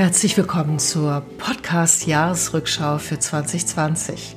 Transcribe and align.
Herzlich 0.00 0.34
willkommen 0.38 0.78
zur 0.78 1.22
Podcast-Jahresrückschau 1.36 2.96
für 2.96 3.18
2020. 3.18 4.34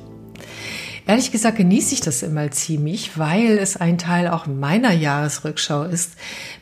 Ehrlich 1.06 1.32
gesagt 1.32 1.56
genieße 1.56 1.94
ich 1.94 2.02
das 2.02 2.22
immer 2.22 2.50
ziemlich, 2.50 3.16
weil 3.18 3.56
es 3.56 3.78
ein 3.78 3.96
Teil 3.96 4.28
auch 4.28 4.44
meiner 4.46 4.92
Jahresrückschau 4.92 5.84
ist, 5.84 6.16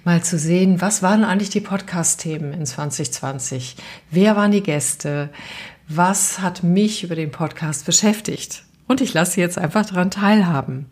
mal 0.04 0.22
zu 0.22 0.38
sehen, 0.38 0.80
was 0.80 1.02
waren 1.02 1.24
eigentlich 1.24 1.50
die 1.50 1.60
Podcast-Themen 1.60 2.52
in 2.52 2.64
2020? 2.64 3.74
Wer 4.12 4.36
waren 4.36 4.52
die 4.52 4.62
Gäste? 4.62 5.30
Was 5.88 6.38
hat 6.38 6.62
mich 6.62 7.02
über 7.02 7.16
den 7.16 7.32
Podcast 7.32 7.84
beschäftigt? 7.84 8.62
Und 8.86 9.00
ich 9.00 9.12
lasse 9.14 9.40
jetzt 9.40 9.58
einfach 9.58 9.84
daran 9.84 10.12
teilhaben. 10.12 10.86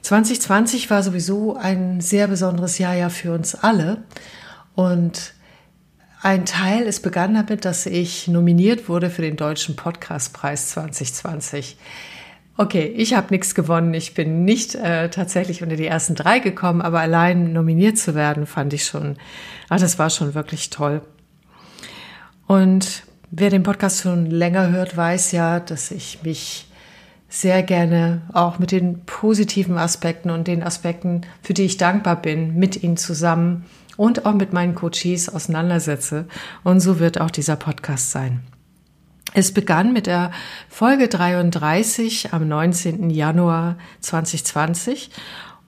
2020 0.00 0.88
war 0.88 1.02
sowieso 1.02 1.56
ein 1.56 2.00
sehr 2.00 2.26
besonderes 2.26 2.78
Jahr 2.78 2.94
ja 2.94 3.10
für 3.10 3.34
uns 3.34 3.54
alle 3.54 4.02
und 4.74 5.34
ein 6.22 6.46
Teil, 6.46 6.86
es 6.86 7.00
begann 7.00 7.34
damit, 7.34 7.64
dass 7.64 7.84
ich 7.84 8.28
nominiert 8.28 8.88
wurde 8.88 9.10
für 9.10 9.22
den 9.22 9.36
Deutschen 9.36 9.74
Podcastpreis 9.74 10.70
2020. 10.70 11.76
Okay, 12.56 12.86
ich 12.96 13.14
habe 13.14 13.28
nichts 13.30 13.56
gewonnen. 13.56 13.92
Ich 13.92 14.14
bin 14.14 14.44
nicht 14.44 14.76
äh, 14.76 15.10
tatsächlich 15.10 15.64
unter 15.64 15.74
die 15.74 15.86
ersten 15.86 16.14
drei 16.14 16.38
gekommen, 16.38 16.80
aber 16.80 17.00
allein 17.00 17.52
nominiert 17.52 17.98
zu 17.98 18.14
werden, 18.14 18.46
fand 18.46 18.72
ich 18.72 18.84
schon, 18.84 19.16
ah, 19.68 19.78
das 19.78 19.98
war 19.98 20.10
schon 20.10 20.34
wirklich 20.34 20.70
toll. 20.70 21.02
Und 22.46 23.02
wer 23.32 23.50
den 23.50 23.64
Podcast 23.64 24.02
schon 24.02 24.26
länger 24.26 24.70
hört, 24.70 24.96
weiß 24.96 25.32
ja, 25.32 25.58
dass 25.58 25.90
ich 25.90 26.20
mich 26.22 26.68
sehr 27.28 27.62
gerne 27.64 28.22
auch 28.32 28.60
mit 28.60 28.70
den 28.70 29.06
positiven 29.06 29.76
Aspekten 29.76 30.30
und 30.30 30.46
den 30.46 30.62
Aspekten, 30.62 31.22
für 31.42 31.54
die 31.54 31.64
ich 31.64 31.78
dankbar 31.78 32.20
bin, 32.20 32.54
mit 32.54 32.82
Ihnen 32.84 32.98
zusammen 32.98 33.64
und 33.96 34.26
auch 34.26 34.34
mit 34.34 34.52
meinen 34.52 34.74
Coaches 34.74 35.28
auseinandersetze. 35.28 36.26
Und 36.64 36.80
so 36.80 36.98
wird 36.98 37.20
auch 37.20 37.30
dieser 37.30 37.56
Podcast 37.56 38.10
sein. 38.10 38.40
Es 39.34 39.52
begann 39.52 39.92
mit 39.92 40.06
der 40.06 40.30
Folge 40.68 41.08
33 41.08 42.32
am 42.32 42.48
19. 42.48 43.08
Januar 43.10 43.78
2020 44.00 45.10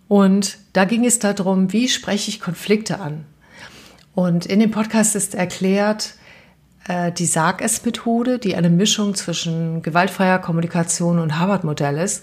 und 0.09 0.59
da 0.75 0.85
ging 0.85 1.05
es 1.05 1.19
darum, 1.19 1.73
wie 1.73 1.89
spreche 1.89 2.29
ich 2.29 2.41
Konflikte 2.41 3.01
an. 3.01 3.25
Und 4.15 4.47
in 4.47 4.61
dem 4.61 4.71
Podcast 4.71 5.17
ist 5.17 5.35
erklärt, 5.35 6.15
äh, 6.89 7.13
die 7.13 7.27
Sag-Es-Methode, 7.27 8.39
die 8.39 8.57
eine 8.57 8.71
Mischung 8.71 9.15
zwischen 9.15 9.83
gewaltfreier 9.83 10.39
Kommunikation 10.39 11.19
und 11.19 11.39
Harvard-Modell 11.39 11.99
ist. 11.99 12.23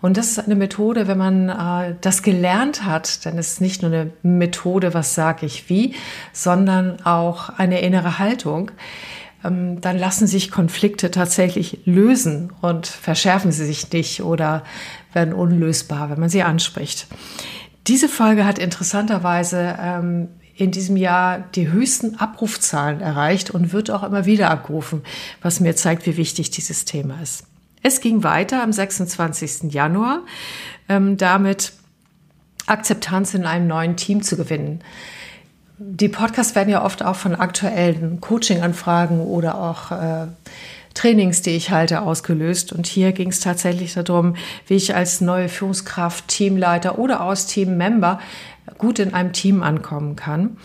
Und 0.00 0.16
das 0.16 0.28
ist 0.28 0.38
eine 0.38 0.56
Methode, 0.56 1.06
wenn 1.08 1.18
man 1.18 1.48
äh, 1.48 1.94
das 2.00 2.22
gelernt 2.22 2.84
hat, 2.84 3.24
dann 3.26 3.38
ist 3.38 3.52
es 3.52 3.60
nicht 3.60 3.82
nur 3.82 3.92
eine 3.92 4.10
Methode, 4.22 4.94
was 4.94 5.14
sage 5.14 5.46
ich 5.46 5.68
wie, 5.68 5.94
sondern 6.32 7.04
auch 7.04 7.50
eine 7.50 7.80
innere 7.82 8.18
Haltung. 8.18 8.70
Ähm, 9.44 9.80
dann 9.80 9.98
lassen 9.98 10.26
sich 10.26 10.50
Konflikte 10.50 11.10
tatsächlich 11.10 11.80
lösen 11.84 12.52
und 12.62 12.86
verschärfen 12.86 13.52
sie 13.52 13.66
sich 13.66 13.92
nicht 13.92 14.22
oder 14.22 14.64
werden 15.12 15.34
unlösbar, 15.34 16.10
wenn 16.10 16.20
man 16.20 16.28
sie 16.28 16.42
anspricht. 16.42 17.06
Diese 17.86 18.08
Folge 18.08 18.44
hat 18.44 18.58
interessanterweise 18.58 19.76
ähm, 19.80 20.28
in 20.60 20.70
diesem 20.70 20.96
Jahr 20.96 21.40
die 21.54 21.70
höchsten 21.70 22.16
Abrufzahlen 22.16 23.00
erreicht 23.00 23.50
und 23.50 23.72
wird 23.72 23.90
auch 23.90 24.02
immer 24.02 24.26
wieder 24.26 24.50
abgerufen, 24.50 25.02
was 25.42 25.60
mir 25.60 25.74
zeigt, 25.76 26.06
wie 26.06 26.16
wichtig 26.16 26.50
dieses 26.50 26.84
Thema 26.84 27.20
ist. 27.22 27.44
Es 27.82 28.00
ging 28.00 28.22
weiter 28.22 28.62
am 28.62 28.72
26. 28.72 29.72
Januar, 29.72 30.20
ähm, 30.88 31.16
damit 31.16 31.72
Akzeptanz 32.66 33.34
in 33.34 33.46
einem 33.46 33.66
neuen 33.66 33.96
Team 33.96 34.22
zu 34.22 34.36
gewinnen. 34.36 34.82
Die 35.78 36.08
Podcasts 36.08 36.54
werden 36.54 36.68
ja 36.68 36.84
oft 36.84 37.02
auch 37.02 37.16
von 37.16 37.34
aktuellen 37.34 38.20
Coaching-Anfragen 38.20 39.20
oder 39.20 39.58
auch 39.58 39.90
äh, 39.90 40.26
Trainings, 40.92 41.40
die 41.40 41.50
ich 41.50 41.70
halte, 41.70 42.02
ausgelöst. 42.02 42.72
Und 42.72 42.86
hier 42.86 43.12
ging 43.12 43.30
es 43.30 43.40
tatsächlich 43.40 43.94
darum, 43.94 44.36
wie 44.66 44.74
ich 44.74 44.94
als 44.94 45.22
neue 45.22 45.48
Führungskraft, 45.48 46.28
Teamleiter 46.28 46.98
oder 46.98 47.22
aus 47.22 47.46
Teammember 47.46 48.20
gut 48.78 48.98
in 48.98 49.14
einem 49.14 49.32
Team 49.32 49.62
ankommen 49.62 50.16
kann. 50.16 50.56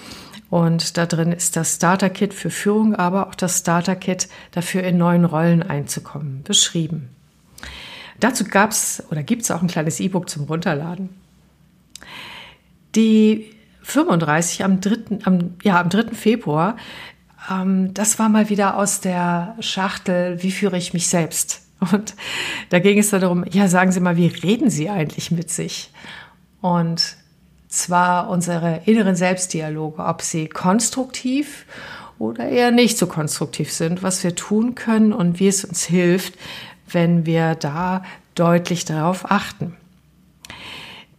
Und 0.50 0.98
da 0.98 1.06
drin 1.06 1.32
ist 1.32 1.56
das 1.56 1.76
Starter-Kit 1.76 2.34
für 2.34 2.50
Führung, 2.50 2.96
aber 2.96 3.28
auch 3.28 3.36
das 3.36 3.60
Starter-Kit 3.60 4.30
dafür 4.52 4.84
in 4.84 4.98
neuen 4.98 5.26
Rollen 5.26 5.64
einzukommen, 5.64 6.44
beschrieben. 6.44 7.10
Dazu 8.20 8.46
gab 8.46 8.72
es 8.72 9.04
oder 9.12 9.24
gibt 9.24 9.42
es 9.44 9.52
auch 9.52 9.62
ein 9.62 9.68
kleines 9.68 10.00
E-Book 10.00 10.30
zum 10.30 10.46
Runterladen. 10.46 11.10
Die 12.96 13.52
35 13.82 14.64
am 14.64 14.80
3. 14.80 15.20
Am, 15.26 15.56
ja, 15.64 15.80
am 15.80 15.90
3. 15.90 16.16
Februar, 16.16 16.78
ähm, 17.52 17.94
das 17.94 18.20
war 18.20 18.30
mal 18.30 18.50
wieder 18.50 18.78
aus 18.78 19.02
der 19.02 19.56
Schachtel, 19.60 20.42
wie 20.42 20.52
führe 20.52 20.78
ich 20.78 20.94
mich 20.94 21.08
selbst? 21.08 21.62
Und 21.92 22.16
da 22.70 22.80
ging 22.80 22.98
es 22.98 23.10
darum, 23.10 23.44
ja, 23.52 23.68
sagen 23.68 23.92
Sie 23.92 24.00
mal, 24.00 24.18
wie 24.18 24.28
reden 24.28 24.70
Sie 24.70 24.90
eigentlich 24.90 25.32
mit 25.32 25.50
sich? 25.50 25.92
Und 26.62 27.18
zwar 27.76 28.30
unsere 28.30 28.82
inneren 28.86 29.16
Selbstdialoge, 29.16 30.04
ob 30.04 30.22
sie 30.22 30.48
konstruktiv 30.48 31.66
oder 32.18 32.48
eher 32.48 32.72
nicht 32.72 32.98
so 32.98 33.08
konstruktiv 33.08 33.72
sind, 33.72 34.04
was 34.04 34.24
wir 34.24 34.36
tun 34.36 34.76
können 34.76 35.14
und 35.14 35.40
wie 35.40 35.48
es 35.48 35.66
uns 35.66 35.84
hilft, 35.84 36.36
wenn 36.90 37.26
wir 37.26 37.56
da 37.56 38.04
deutlich 38.36 38.86
darauf 38.86 39.30
achten. 39.30 39.76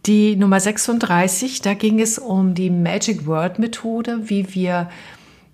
Die 0.05 0.37
Nummer 0.37 0.59
36, 0.59 1.61
da 1.61 1.73
ging 1.73 1.99
es 1.99 2.17
um 2.17 2.53
die 2.53 2.69
Magic 2.69 3.27
Word 3.27 3.59
Methode, 3.59 4.29
wie 4.29 4.55
wir 4.55 4.89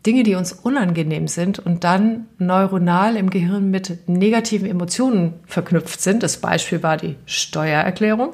Dinge, 0.05 0.23
die 0.23 0.35
uns 0.35 0.51
unangenehm 0.51 1.27
sind 1.27 1.59
und 1.59 1.85
dann 1.85 2.27
neuronal 2.37 3.15
im 3.15 3.29
Gehirn 3.29 3.71
mit 3.71 4.07
negativen 4.07 4.69
Emotionen 4.69 5.35
verknüpft 5.47 6.01
sind. 6.01 6.23
Das 6.23 6.37
Beispiel 6.37 6.83
war 6.83 6.97
die 6.97 7.15
Steuererklärung. 7.25 8.33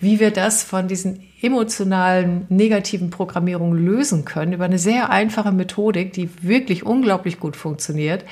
Wie 0.00 0.18
wir 0.18 0.30
das 0.30 0.64
von 0.64 0.88
diesen 0.88 1.25
emotionalen 1.40 2.46
negativen 2.48 3.10
Programmierungen 3.10 3.84
lösen 3.84 4.24
können 4.24 4.52
über 4.52 4.64
eine 4.64 4.78
sehr 4.78 5.10
einfache 5.10 5.52
Methodik, 5.52 6.12
die 6.12 6.30
wirklich 6.42 6.84
unglaublich 6.84 7.38
gut 7.38 7.56
funktioniert, 7.56 8.24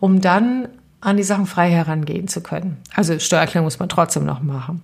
um 0.00 0.20
dann 0.20 0.68
an 1.00 1.16
die 1.16 1.22
Sachen 1.22 1.46
frei 1.46 1.70
herangehen 1.70 2.28
zu 2.28 2.42
können. 2.42 2.78
Also 2.94 3.18
Steuererklärung 3.18 3.66
muss 3.66 3.78
man 3.78 3.88
trotzdem 3.88 4.24
noch 4.24 4.42
machen. 4.42 4.82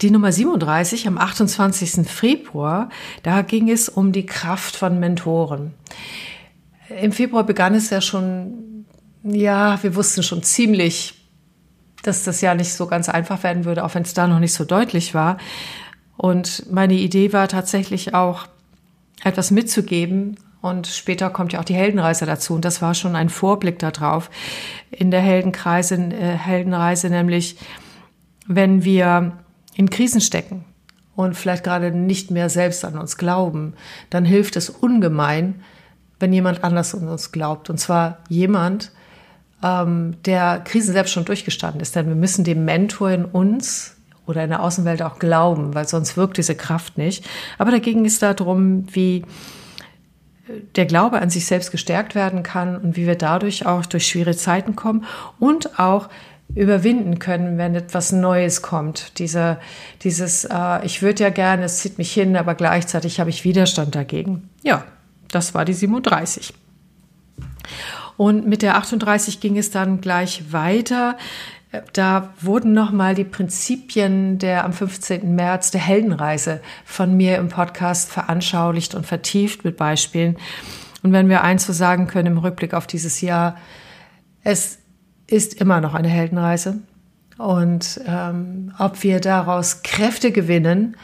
Die 0.00 0.10
Nummer 0.10 0.32
37 0.32 1.06
am 1.06 1.18
28. 1.18 2.06
Februar, 2.06 2.90
da 3.22 3.42
ging 3.42 3.70
es 3.70 3.88
um 3.88 4.12
die 4.12 4.26
Kraft 4.26 4.76
von 4.76 4.98
Mentoren. 5.00 5.72
Im 7.00 7.12
Februar 7.12 7.44
begann 7.44 7.74
es 7.74 7.90
ja 7.90 8.00
schon, 8.00 8.84
ja, 9.22 9.82
wir 9.82 9.94
wussten 9.94 10.22
schon 10.22 10.42
ziemlich, 10.42 11.23
dass 12.06 12.24
das 12.24 12.40
ja 12.40 12.54
nicht 12.54 12.72
so 12.72 12.86
ganz 12.86 13.08
einfach 13.08 13.42
werden 13.42 13.64
würde, 13.64 13.84
auch 13.84 13.94
wenn 13.94 14.02
es 14.02 14.14
da 14.14 14.26
noch 14.26 14.40
nicht 14.40 14.54
so 14.54 14.64
deutlich 14.64 15.14
war. 15.14 15.38
Und 16.16 16.70
meine 16.70 16.94
Idee 16.94 17.32
war 17.32 17.48
tatsächlich 17.48 18.14
auch, 18.14 18.46
etwas 19.24 19.50
mitzugeben. 19.50 20.36
Und 20.60 20.86
später 20.86 21.30
kommt 21.30 21.52
ja 21.52 21.60
auch 21.60 21.64
die 21.64 21.74
Heldenreise 21.74 22.26
dazu. 22.26 22.54
Und 22.54 22.64
das 22.64 22.80
war 22.80 22.94
schon 22.94 23.16
ein 23.16 23.28
Vorblick 23.28 23.78
darauf 23.78 24.30
in 24.90 25.10
der 25.10 25.20
Heldenkreise, 25.20 25.96
äh, 25.96 26.36
Heldenreise, 26.36 27.10
nämlich 27.10 27.56
wenn 28.46 28.84
wir 28.84 29.32
in 29.74 29.90
Krisen 29.90 30.20
stecken 30.20 30.64
und 31.16 31.34
vielleicht 31.34 31.64
gerade 31.64 31.90
nicht 31.90 32.30
mehr 32.30 32.48
selbst 32.48 32.84
an 32.84 32.98
uns 32.98 33.16
glauben, 33.16 33.74
dann 34.10 34.24
hilft 34.24 34.56
es 34.56 34.70
ungemein, 34.70 35.62
wenn 36.18 36.32
jemand 36.32 36.64
anders 36.64 36.94
an 36.94 37.08
uns 37.08 37.32
glaubt. 37.32 37.68
Und 37.68 37.78
zwar 37.78 38.18
jemand, 38.28 38.92
ähm, 39.64 40.16
der 40.26 40.60
Krisen 40.64 40.92
selbst 40.92 41.12
schon 41.12 41.24
durchgestanden 41.24 41.80
ist. 41.80 41.96
Denn 41.96 42.06
wir 42.06 42.14
müssen 42.14 42.44
dem 42.44 42.64
Mentor 42.64 43.10
in 43.10 43.24
uns 43.24 43.96
oder 44.26 44.44
in 44.44 44.50
der 44.50 44.62
Außenwelt 44.62 45.02
auch 45.02 45.18
glauben, 45.18 45.74
weil 45.74 45.88
sonst 45.88 46.16
wirkt 46.16 46.36
diese 46.36 46.54
Kraft 46.54 46.98
nicht. 46.98 47.24
Aber 47.58 47.70
dagegen 47.70 48.04
ist 48.04 48.22
darum, 48.22 48.86
wie 48.94 49.24
der 50.76 50.84
Glaube 50.84 51.20
an 51.20 51.30
sich 51.30 51.46
selbst 51.46 51.70
gestärkt 51.70 52.14
werden 52.14 52.42
kann 52.42 52.76
und 52.76 52.96
wie 52.96 53.06
wir 53.06 53.16
dadurch 53.16 53.64
auch 53.64 53.86
durch 53.86 54.06
schwere 54.06 54.36
Zeiten 54.36 54.76
kommen 54.76 55.04
und 55.38 55.78
auch 55.78 56.10
überwinden 56.54 57.18
können, 57.18 57.56
wenn 57.56 57.74
etwas 57.74 58.12
Neues 58.12 58.60
kommt. 58.60 59.18
Dieser, 59.18 59.58
dieses, 60.02 60.44
äh, 60.44 60.84
ich 60.84 61.00
würde 61.00 61.22
ja 61.22 61.30
gerne, 61.30 61.64
es 61.64 61.78
zieht 61.78 61.96
mich 61.96 62.12
hin, 62.12 62.36
aber 62.36 62.54
gleichzeitig 62.54 63.18
habe 63.18 63.30
ich 63.30 63.44
Widerstand 63.44 63.94
dagegen. 63.94 64.50
Ja, 64.62 64.84
das 65.30 65.54
war 65.54 65.64
die 65.64 65.72
37. 65.72 66.52
Und 68.16 68.46
mit 68.46 68.62
der 68.62 68.76
38 68.76 69.40
ging 69.40 69.58
es 69.58 69.70
dann 69.70 70.00
gleich 70.00 70.52
weiter. 70.52 71.16
Da 71.92 72.32
wurden 72.40 72.72
nochmal 72.72 73.14
die 73.14 73.24
Prinzipien 73.24 74.38
der 74.38 74.64
am 74.64 74.72
15. 74.72 75.34
März 75.34 75.72
der 75.72 75.80
Heldenreise 75.80 76.60
von 76.84 77.16
mir 77.16 77.36
im 77.38 77.48
Podcast 77.48 78.10
veranschaulicht 78.10 78.94
und 78.94 79.06
vertieft 79.06 79.64
mit 79.64 79.76
Beispielen. 79.76 80.36
Und 81.02 81.12
wenn 81.12 81.28
wir 81.28 81.42
eins 81.42 81.66
so 81.66 81.72
sagen 81.72 82.06
können 82.06 82.28
im 82.28 82.38
Rückblick 82.38 82.74
auf 82.74 82.86
dieses 82.86 83.20
Jahr, 83.20 83.56
es 84.44 84.78
ist 85.26 85.60
immer 85.60 85.80
noch 85.80 85.94
eine 85.94 86.08
Heldenreise. 86.08 86.78
Und 87.38 88.00
ähm, 88.06 88.72
ob 88.78 89.02
wir 89.02 89.20
daraus 89.20 89.82
Kräfte 89.82 90.30
gewinnen, 90.30 90.96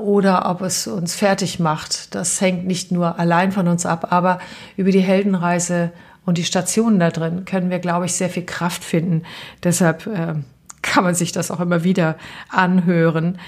oder 0.00 0.50
ob 0.50 0.62
es 0.62 0.86
uns 0.86 1.14
fertig 1.14 1.60
macht. 1.60 2.14
Das 2.14 2.40
hängt 2.40 2.66
nicht 2.66 2.92
nur 2.92 3.18
allein 3.18 3.52
von 3.52 3.68
uns 3.68 3.86
ab, 3.86 4.12
aber 4.12 4.38
über 4.76 4.90
die 4.90 5.00
Heldenreise 5.00 5.92
und 6.26 6.38
die 6.38 6.44
Stationen 6.44 6.98
da 6.98 7.10
drin 7.10 7.44
können 7.44 7.70
wir, 7.70 7.78
glaube 7.78 8.06
ich, 8.06 8.12
sehr 8.14 8.30
viel 8.30 8.44
Kraft 8.44 8.84
finden. 8.84 9.22
Deshalb 9.62 10.06
äh, 10.06 10.34
kann 10.82 11.04
man 11.04 11.14
sich 11.14 11.32
das 11.32 11.50
auch 11.50 11.60
immer 11.60 11.84
wieder 11.84 12.16
anhören, 12.48 13.38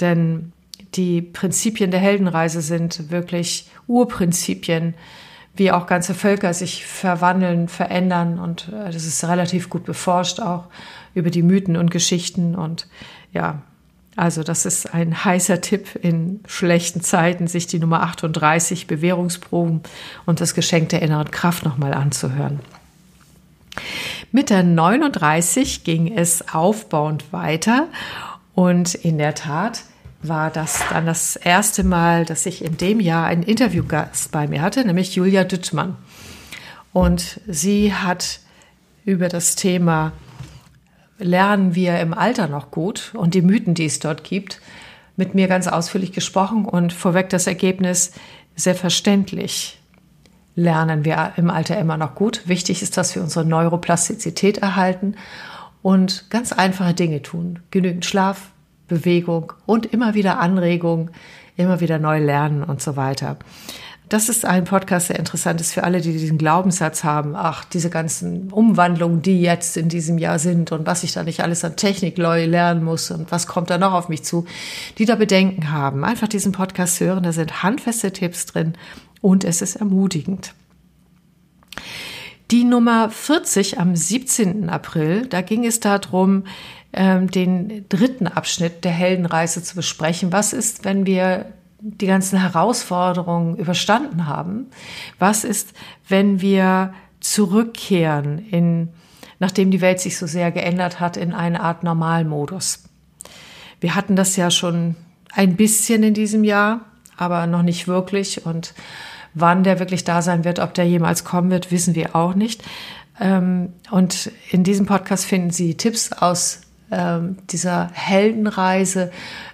denn 0.00 0.52
die 0.94 1.22
Prinzipien 1.22 1.90
der 1.90 2.00
Heldenreise 2.00 2.62
sind 2.62 3.10
wirklich 3.10 3.68
Urprinzipien, 3.86 4.94
wie 5.54 5.72
auch 5.72 5.86
ganze 5.86 6.14
Völker 6.14 6.54
sich 6.54 6.86
verwandeln, 6.86 7.68
verändern. 7.68 8.38
Und 8.38 8.68
äh, 8.68 8.90
das 8.90 9.04
ist 9.04 9.22
relativ 9.24 9.68
gut 9.68 9.84
beforscht 9.84 10.40
auch 10.40 10.64
über 11.14 11.30
die 11.30 11.42
Mythen 11.42 11.76
und 11.76 11.90
Geschichten. 11.90 12.54
Und 12.54 12.88
ja, 13.32 13.62
also 14.20 14.42
das 14.42 14.66
ist 14.66 14.92
ein 14.92 15.24
heißer 15.24 15.62
Tipp 15.62 15.98
in 16.02 16.40
schlechten 16.46 17.00
Zeiten, 17.00 17.46
sich 17.46 17.66
die 17.66 17.78
Nummer 17.78 18.02
38 18.02 18.86
Bewährungsproben 18.86 19.80
und 20.26 20.42
das 20.42 20.54
Geschenk 20.54 20.90
der 20.90 21.00
inneren 21.00 21.30
Kraft 21.30 21.64
nochmal 21.64 21.94
anzuhören. 21.94 22.60
Mit 24.30 24.50
der 24.50 24.62
39 24.62 25.84
ging 25.84 26.14
es 26.14 26.52
aufbauend 26.52 27.32
weiter 27.32 27.88
und 28.54 28.94
in 28.94 29.16
der 29.16 29.34
Tat 29.34 29.84
war 30.22 30.50
das 30.50 30.82
dann 30.90 31.06
das 31.06 31.36
erste 31.36 31.82
Mal, 31.82 32.26
dass 32.26 32.44
ich 32.44 32.62
in 32.62 32.76
dem 32.76 33.00
Jahr 33.00 33.24
einen 33.24 33.42
Interviewgast 33.42 34.30
bei 34.32 34.46
mir 34.46 34.60
hatte, 34.60 34.84
nämlich 34.84 35.14
Julia 35.14 35.44
Düttmann. 35.44 35.96
Und 36.92 37.40
sie 37.46 37.94
hat 37.94 38.40
über 39.06 39.30
das 39.30 39.56
Thema 39.56 40.12
Lernen 41.20 41.74
wir 41.74 42.00
im 42.00 42.14
Alter 42.14 42.48
noch 42.48 42.70
gut 42.70 43.12
und 43.14 43.34
die 43.34 43.42
Mythen, 43.42 43.74
die 43.74 43.84
es 43.84 43.98
dort 43.98 44.24
gibt, 44.24 44.60
mit 45.16 45.34
mir 45.34 45.48
ganz 45.48 45.66
ausführlich 45.68 46.12
gesprochen 46.12 46.64
und 46.64 46.92
vorweg 46.92 47.28
das 47.28 47.46
Ergebnis 47.46 48.12
sehr 48.56 48.74
verständlich. 48.74 49.78
Lernen 50.56 51.04
wir 51.04 51.34
im 51.36 51.50
Alter 51.50 51.78
immer 51.78 51.96
noch 51.96 52.14
gut. 52.14 52.42
Wichtig 52.46 52.82
ist, 52.82 52.96
dass 52.96 53.14
wir 53.14 53.22
unsere 53.22 53.44
Neuroplastizität 53.44 54.58
erhalten 54.58 55.14
und 55.82 56.30
ganz 56.30 56.52
einfache 56.52 56.94
Dinge 56.94 57.22
tun. 57.22 57.60
Genügend 57.70 58.04
Schlaf, 58.04 58.50
Bewegung 58.88 59.52
und 59.66 59.86
immer 59.86 60.14
wieder 60.14 60.40
Anregung, 60.40 61.10
immer 61.56 61.80
wieder 61.80 61.98
neu 61.98 62.18
lernen 62.18 62.62
und 62.62 62.82
so 62.82 62.96
weiter. 62.96 63.36
Das 64.10 64.28
ist 64.28 64.44
ein 64.44 64.64
Podcast, 64.64 65.08
der 65.08 65.20
interessant 65.20 65.60
ist 65.60 65.72
für 65.72 65.84
alle, 65.84 66.00
die 66.00 66.10
diesen 66.10 66.36
Glaubenssatz 66.36 67.04
haben. 67.04 67.36
Ach, 67.36 67.64
diese 67.64 67.90
ganzen 67.90 68.50
Umwandlungen, 68.50 69.22
die 69.22 69.40
jetzt 69.40 69.76
in 69.76 69.88
diesem 69.88 70.18
Jahr 70.18 70.40
sind 70.40 70.72
und 70.72 70.84
was 70.84 71.04
ich 71.04 71.12
da 71.12 71.22
nicht 71.22 71.44
alles 71.44 71.64
an 71.64 71.76
Technik 71.76 72.18
neu 72.18 72.44
lernen 72.44 72.82
muss 72.82 73.12
und 73.12 73.30
was 73.30 73.46
kommt 73.46 73.70
da 73.70 73.78
noch 73.78 73.92
auf 73.92 74.08
mich 74.08 74.24
zu, 74.24 74.46
die 74.98 75.04
da 75.04 75.14
Bedenken 75.14 75.70
haben. 75.70 76.04
Einfach 76.04 76.26
diesen 76.26 76.50
Podcast 76.50 76.98
hören, 76.98 77.22
da 77.22 77.30
sind 77.30 77.62
handfeste 77.62 78.12
Tipps 78.12 78.46
drin 78.46 78.74
und 79.20 79.44
es 79.44 79.62
ist 79.62 79.76
ermutigend. 79.76 80.54
Die 82.50 82.64
Nummer 82.64 83.10
40 83.10 83.78
am 83.78 83.94
17. 83.94 84.70
April, 84.70 85.26
da 85.26 85.40
ging 85.40 85.64
es 85.64 85.78
darum, 85.78 86.46
ähm, 86.92 87.30
den 87.30 87.88
dritten 87.88 88.26
Abschnitt 88.26 88.82
der 88.82 88.90
Heldenreise 88.90 89.62
zu 89.62 89.76
besprechen. 89.76 90.32
Was 90.32 90.52
ist, 90.52 90.84
wenn 90.84 91.06
wir 91.06 91.52
die 91.80 92.06
ganzen 92.06 92.38
Herausforderungen 92.38 93.56
überstanden 93.56 94.26
haben? 94.26 94.66
Was 95.18 95.44
ist, 95.44 95.72
wenn 96.08 96.40
wir 96.40 96.92
zurückkehren 97.20 98.38
in, 98.38 98.88
nachdem 99.38 99.70
die 99.70 99.80
Welt 99.80 100.00
sich 100.00 100.16
so 100.16 100.26
sehr 100.26 100.50
geändert 100.52 101.00
hat, 101.00 101.16
in 101.16 101.32
eine 101.32 101.60
Art 101.60 101.82
Normalmodus? 101.82 102.84
Wir 103.80 103.94
hatten 103.94 104.16
das 104.16 104.36
ja 104.36 104.50
schon 104.50 104.96
ein 105.32 105.56
bisschen 105.56 106.02
in 106.02 106.14
diesem 106.14 106.44
Jahr, 106.44 106.80
aber 107.16 107.46
noch 107.46 107.62
nicht 107.62 107.88
wirklich 107.88 108.44
und 108.44 108.74
wann 109.34 109.64
der 109.64 109.78
wirklich 109.78 110.04
da 110.04 110.22
sein 110.22 110.44
wird, 110.44 110.58
ob 110.58 110.74
der 110.74 110.86
jemals 110.86 111.24
kommen 111.24 111.50
wird, 111.50 111.70
wissen 111.70 111.94
wir 111.94 112.16
auch 112.16 112.34
nicht. 112.34 112.62
Ähm, 113.20 113.72
und 113.90 114.30
in 114.50 114.64
diesem 114.64 114.86
Podcast 114.86 115.24
finden 115.24 115.50
Sie 115.50 115.76
Tipps 115.76 116.12
aus 116.12 116.62
dieser 116.90 117.90
Heldenreise. 117.92 119.12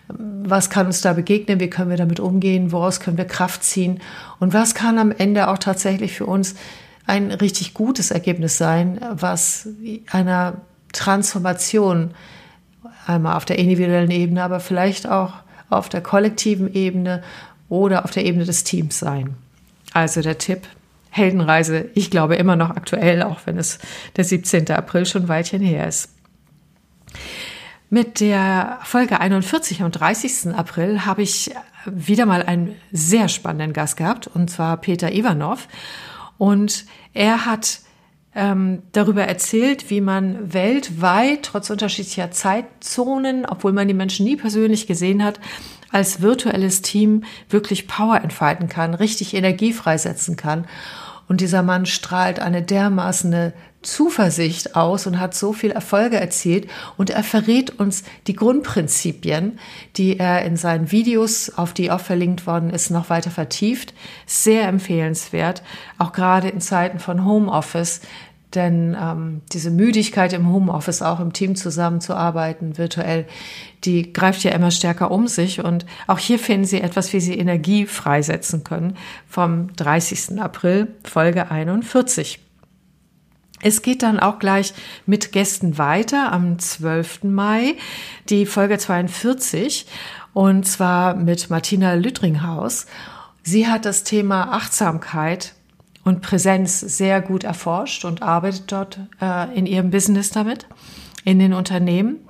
Was 0.09 0.71
kann 0.71 0.87
uns 0.87 1.01
da 1.01 1.13
begegnen? 1.13 1.61
Wie 1.61 1.69
können 1.69 1.91
wir 1.91 1.97
damit 1.97 2.21
umgehen? 2.21 2.73
Woraus 2.73 3.01
können 3.01 3.19
wir 3.19 3.27
Kraft 3.27 3.63
ziehen? 3.63 4.01
Und 4.39 4.55
was 4.55 4.75
kann 4.75 4.99
am 4.99 5.13
Ende 5.13 5.49
auch 5.49 5.59
tatsächlich 5.59 6.13
für 6.15 6.27
uns 6.27 6.55
ein 7.07 7.31
richtig 7.31 7.75
gutes 7.75 8.11
Ergebnis 8.11 8.59
sein, 8.59 9.01
was 9.13 9.69
einer 10.11 10.55
Transformation 10.93 12.13
einmal 13.07 13.37
auf 13.37 13.45
der 13.45 13.59
individuellen 13.59 14.11
Ebene, 14.11 14.43
aber 14.43 14.61
vielleicht 14.61 15.09
auch 15.09 15.35
auf 15.71 15.89
der 15.89 16.01
kollektiven 16.01 16.73
Ebene 16.73 17.23
oder 17.69 18.05
auf 18.05 18.11
der 18.11 18.25
Ebene 18.25 18.45
des 18.45 18.65
Teams 18.65 18.99
sein. 18.99 19.35
Also 19.93 20.21
der 20.21 20.39
Tipp, 20.39 20.63
Heldenreise, 21.11 21.89
ich 21.95 22.11
glaube 22.11 22.37
immer 22.37 22.57
noch 22.57 22.71
aktuell, 22.71 23.23
auch 23.23 23.41
wenn 23.47 23.59
es 23.59 23.79
der 24.17 24.25
17. 24.25 24.71
April 24.71 25.07
schon 25.07 25.23
ein 25.23 25.29
Weilchen 25.29 25.63
her 25.63 25.87
ist. 25.87 26.11
Mit 27.89 28.21
der 28.21 28.79
Folge 28.83 29.21
41 29.21 29.83
am 29.83 29.93
30. 29.93 30.55
April 30.55 31.07
habe 31.07 31.23
ich 31.23 31.55
wieder 31.85 32.27
mal 32.27 32.43
einen 32.43 32.75
sehr 32.91 33.29
spannenden 33.29 33.73
Gast 33.73 33.97
gehabt, 33.97 34.27
und 34.27 34.51
zwar 34.51 34.77
Peter 34.79 35.13
Ivanov. 35.13 35.69
Und 36.37 36.85
er 37.15 37.47
hat 37.47 37.81
ähm, 38.35 38.83
darüber 38.93 39.25
erzählt, 39.25 39.89
wie 39.89 40.01
man 40.01 40.53
weltweit, 40.53 41.45
trotz 41.45 41.71
unterschiedlicher 41.71 42.31
Zeitzonen, 42.31 43.47
obwohl 43.47 43.73
man 43.73 43.89
die 43.89 43.95
Menschen 43.95 44.27
nie 44.27 44.37
persönlich 44.37 44.87
gesehen 44.87 45.25
hat, 45.25 45.41
als 45.91 46.21
virtuelles 46.21 46.83
Team 46.83 47.25
wirklich 47.49 47.87
Power 47.89 48.21
entfalten 48.21 48.69
kann, 48.69 48.95
richtig 48.95 49.33
Energie 49.33 49.73
freisetzen 49.73 50.37
kann. 50.37 50.67
Und 51.29 51.41
dieser 51.41 51.63
Mann 51.63 51.87
strahlt 51.87 52.39
eine 52.39 52.63
dermaßen 52.63 53.53
Zuversicht 53.87 54.75
aus 54.75 55.07
und 55.07 55.21
hat 55.21 55.35
so 55.35 55.53
viel 55.53 55.71
Erfolge 55.71 56.19
erzielt 56.19 56.69
und 56.97 57.11
er 57.11 57.23
verrät 57.23 57.79
uns 57.79 58.03
die 58.27 58.35
Grundprinzipien, 58.35 59.59
die 59.97 60.19
er 60.19 60.45
in 60.45 60.57
seinen 60.57 60.91
Videos, 60.91 61.51
auf 61.57 61.73
die 61.73 61.91
auch 61.91 62.01
verlinkt 62.01 62.47
worden 62.47 62.71
ist, 62.71 62.91
noch 62.91 63.11
weiter 63.11 63.31
vertieft. 63.31 63.95
Sehr 64.27 64.69
empfehlenswert, 64.69 65.63
auch 65.99 66.13
gerade 66.13 66.49
in 66.49 66.61
Zeiten 66.61 66.99
von 66.99 67.25
Homeoffice, 67.25 68.01
denn 68.55 68.97
ähm, 69.01 69.43
diese 69.53 69.71
Müdigkeit 69.71 70.33
im 70.33 70.51
Homeoffice, 70.51 71.03
auch 71.03 71.21
im 71.21 71.33
Team 71.33 71.57
zusammenzuarbeiten, 71.57 72.79
virtuell, 72.79 73.27
die 73.85 74.13
greift 74.13 74.43
ja 74.45 74.53
immer 74.53 74.71
stärker 74.71 75.11
um 75.11 75.29
sich. 75.29 75.63
Und 75.63 75.85
auch 76.07 76.19
hier 76.19 76.39
finden 76.39 76.65
Sie 76.65 76.81
etwas, 76.81 77.13
wie 77.13 77.21
Sie 77.21 77.39
Energie 77.39 77.87
freisetzen 77.87 78.65
können, 78.65 78.97
vom 79.29 79.75
30. 79.77 80.41
April, 80.41 80.89
Folge 81.05 81.51
41. 81.51 82.41
Es 83.67 83.83
geht 83.83 84.05
dann 84.05 84.21
auch 84.21 84.39
gleich 84.39 84.75
mit 85.07 85.33
Gästen 85.33 85.77
weiter 85.77 86.31
am 86.31 86.57
12. 86.57 87.25
Mai, 87.25 87.75
die 88.29 88.47
Folge 88.47 88.79
42, 88.79 89.87
und 90.35 90.69
zwar 90.69 91.17
mit 91.17 91.51
Martina 91.51 91.95
Lüttringhaus. 91.95 92.87
Sie 93.43 93.67
hat 93.67 93.85
das 93.85 94.05
Thema 94.05 94.53
Achtsamkeit 94.53 95.55
und 96.05 96.23
Präsenz 96.23 96.79
sehr 96.79 97.21
gut 97.21 97.43
erforscht 97.43 98.05
und 98.05 98.23
arbeitet 98.23 98.71
dort 98.71 99.01
äh, 99.21 99.53
in 99.59 99.67
ihrem 99.67 99.91
Business 99.91 100.31
damit, 100.31 100.69
in 101.25 101.41
den 101.41 101.53
Unternehmen. 101.53 102.21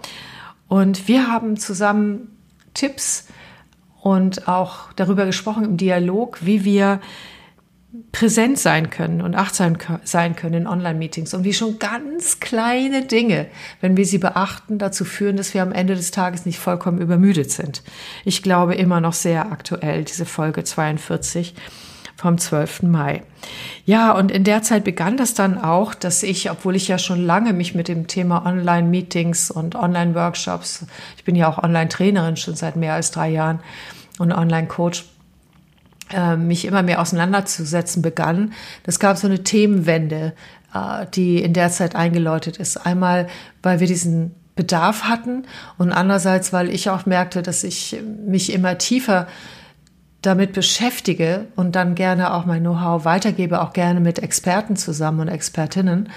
Und 0.69 1.07
wir 1.07 1.31
haben 1.31 1.59
zusammen 1.59 2.35
Tipps 2.73 3.27
und 4.01 4.49
auch 4.49 4.91
darüber 4.97 5.27
gesprochen 5.27 5.65
im 5.65 5.77
Dialog, 5.77 6.39
wie 6.47 6.65
wir 6.65 7.03
präsent 8.13 8.59
sein 8.59 8.91
können 8.91 9.21
und 9.21 9.35
achtsam 9.35 9.77
sein 10.05 10.37
können 10.37 10.55
in 10.55 10.67
Online-Meetings 10.67 11.35
und 11.35 11.45
wie 11.45 11.53
schon 11.53 11.79
ganz 11.79 12.41
kleine 12.41 13.05
Dinge, 13.05 13.47
wenn 13.81 13.97
wir 13.97 14.07
sie 14.07 14.19
beachten, 14.19 14.79
dazu 14.79 15.05
führen, 15.05 15.37
dass 15.37 15.55
wir 15.55 15.63
am 15.63 15.73
Ende 15.73 15.95
des 15.95 16.11
Tages 16.11 16.47
nicht 16.47 16.59
vollkommen 16.59 16.99
übermüdet 16.99 17.51
sind. 17.51 17.83
Ich 18.25 18.43
glaube 18.43 18.75
immer 18.75 19.01
noch 19.01 19.13
sehr 19.13 19.53
aktuell, 19.53 20.05
diese 20.05 20.27
Folge 20.27 20.65
42 20.65 21.55
vom 22.17 22.39
12. 22.39 22.83
Mai. 22.83 23.23
Ja, 23.85 24.13
und 24.13 24.31
in 24.31 24.43
der 24.43 24.63
Zeit 24.63 24.85
begann 24.85 25.17
das 25.17 25.35
dann 25.35 25.63
auch, 25.63 25.95
dass 25.95 26.23
ich, 26.23 26.51
obwohl 26.51 26.75
ich 26.75 26.89
ja 26.89 26.99
schon 26.99 27.25
lange 27.25 27.53
mich 27.53 27.75
mit 27.75 27.89
dem 27.89 28.07
Thema 28.07 28.47
Online-Meetings 28.47 29.51
und 29.51 29.75
Online-Workshops, 29.75 30.87
ich 31.17 31.25
bin 31.25 31.37
ja 31.37 31.49
auch 31.49 31.63
Online-Trainerin 31.63 32.37
schon 32.37 32.57
seit 32.57 32.77
mehr 32.77 32.95
als 32.95 33.11
drei 33.11 33.29
Jahren 33.29 33.61
und 34.19 34.33
Online-Coach, 34.33 35.05
mich 36.37 36.65
immer 36.65 36.83
mehr 36.83 37.01
auseinanderzusetzen 37.01 38.03
begann. 38.03 38.53
Das 38.85 39.01
gab 39.01 39.17
so 39.17 39.27
eine 39.27 39.43
Themenwende, 39.43 40.35
äh, 40.75 41.07
die 41.15 41.43
in 41.43 41.53
der 41.53 41.71
Zeit 41.71 41.97
eingeläutet 41.97 42.59
ist. 42.59 42.77
Einmal, 42.77 43.27
weil 43.63 43.81
wir 43.81 43.87
diesen 43.87 44.35
Bedarf 44.55 45.05
hatten 45.05 45.45
und 45.79 45.93
andererseits, 45.93 46.53
weil 46.53 46.71
ich 46.71 46.89
auch 46.89 47.07
merkte, 47.07 47.43
dass 47.43 47.63
ich 47.63 47.97
mich 48.27 48.53
immer 48.53 48.79
tiefer 48.79 49.27
damit 50.23 50.55
beschäftige 50.55 51.47
und 51.57 51.77
dann 51.77 51.95
gerne 51.95 52.33
auch 52.33 52.47
mein 52.47 52.63
Know-how 52.63 53.05
weitergebe, 53.05 53.61
auch 53.61 53.73
gerne 53.73 54.01
mit 54.01 54.19
Experten 54.19 54.75
zusammen 54.75 55.21
und 55.21 55.29
Expertinnen, 55.29 56.09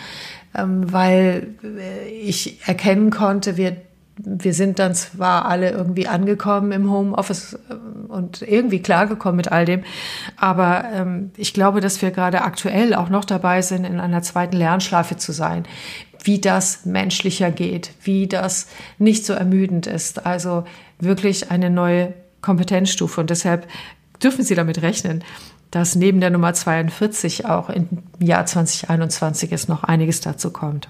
ähm, 0.58 0.92
weil 0.92 1.48
äh, 1.64 2.10
ich 2.10 2.68
erkennen 2.68 3.12
konnte, 3.12 3.58
wir 3.58 3.78
wir 4.22 4.54
sind 4.54 4.80
dann 4.80 4.96
zwar 4.96 5.46
alle 5.46 5.72
irgendwie 5.72 6.08
angekommen 6.08 6.72
im 6.72 6.92
Homeoffice 6.92 7.54
äh, 7.54 7.74
und 8.10 8.42
irgendwie 8.42 8.82
klargekommen 8.82 9.38
mit 9.38 9.52
all 9.52 9.66
dem, 9.66 9.84
aber 10.36 10.86
ähm, 10.94 11.32
ich 11.38 11.54
glaube, 11.54 11.80
dass 11.82 12.02
wir 12.02 12.12
gerade 12.12 12.42
aktuell 12.42 12.94
auch 12.94 13.10
noch 13.10 13.26
dabei 13.26 13.62
sind, 13.62 13.86
in 13.86 14.00
einer 14.00 14.22
zweiten 14.22 14.58
Lernschleife 14.58 15.18
zu 15.18 15.32
sein, 15.32 15.64
wie 16.24 16.42
das 16.42 16.86
menschlicher 16.86 17.52
geht, 17.52 17.92
wie 18.04 18.28
das 18.28 18.68
nicht 18.98 19.26
so 19.26 19.34
ermüdend 19.34 19.88
ist. 19.88 20.26
Also 20.26 20.66
wirklich 21.00 21.50
eine 21.50 21.70
neue 21.70 22.14
Kompetenzstufe 22.42 23.22
und 23.22 23.30
deshalb 23.30 23.68
dürfen 24.22 24.44
Sie 24.44 24.56
damit 24.56 24.82
rechnen, 24.82 25.24
dass 25.72 25.96
neben 25.96 26.20
der 26.20 26.32
Nummer 26.32 26.54
42 26.54 27.46
auch 27.46 27.70
im 27.70 27.88
Jahr 28.20 28.46
2021 28.46 29.52
es 29.54 29.68
noch 29.68 29.84
einiges 29.84 30.20
dazu 30.20 30.52
kommt. 30.52 30.90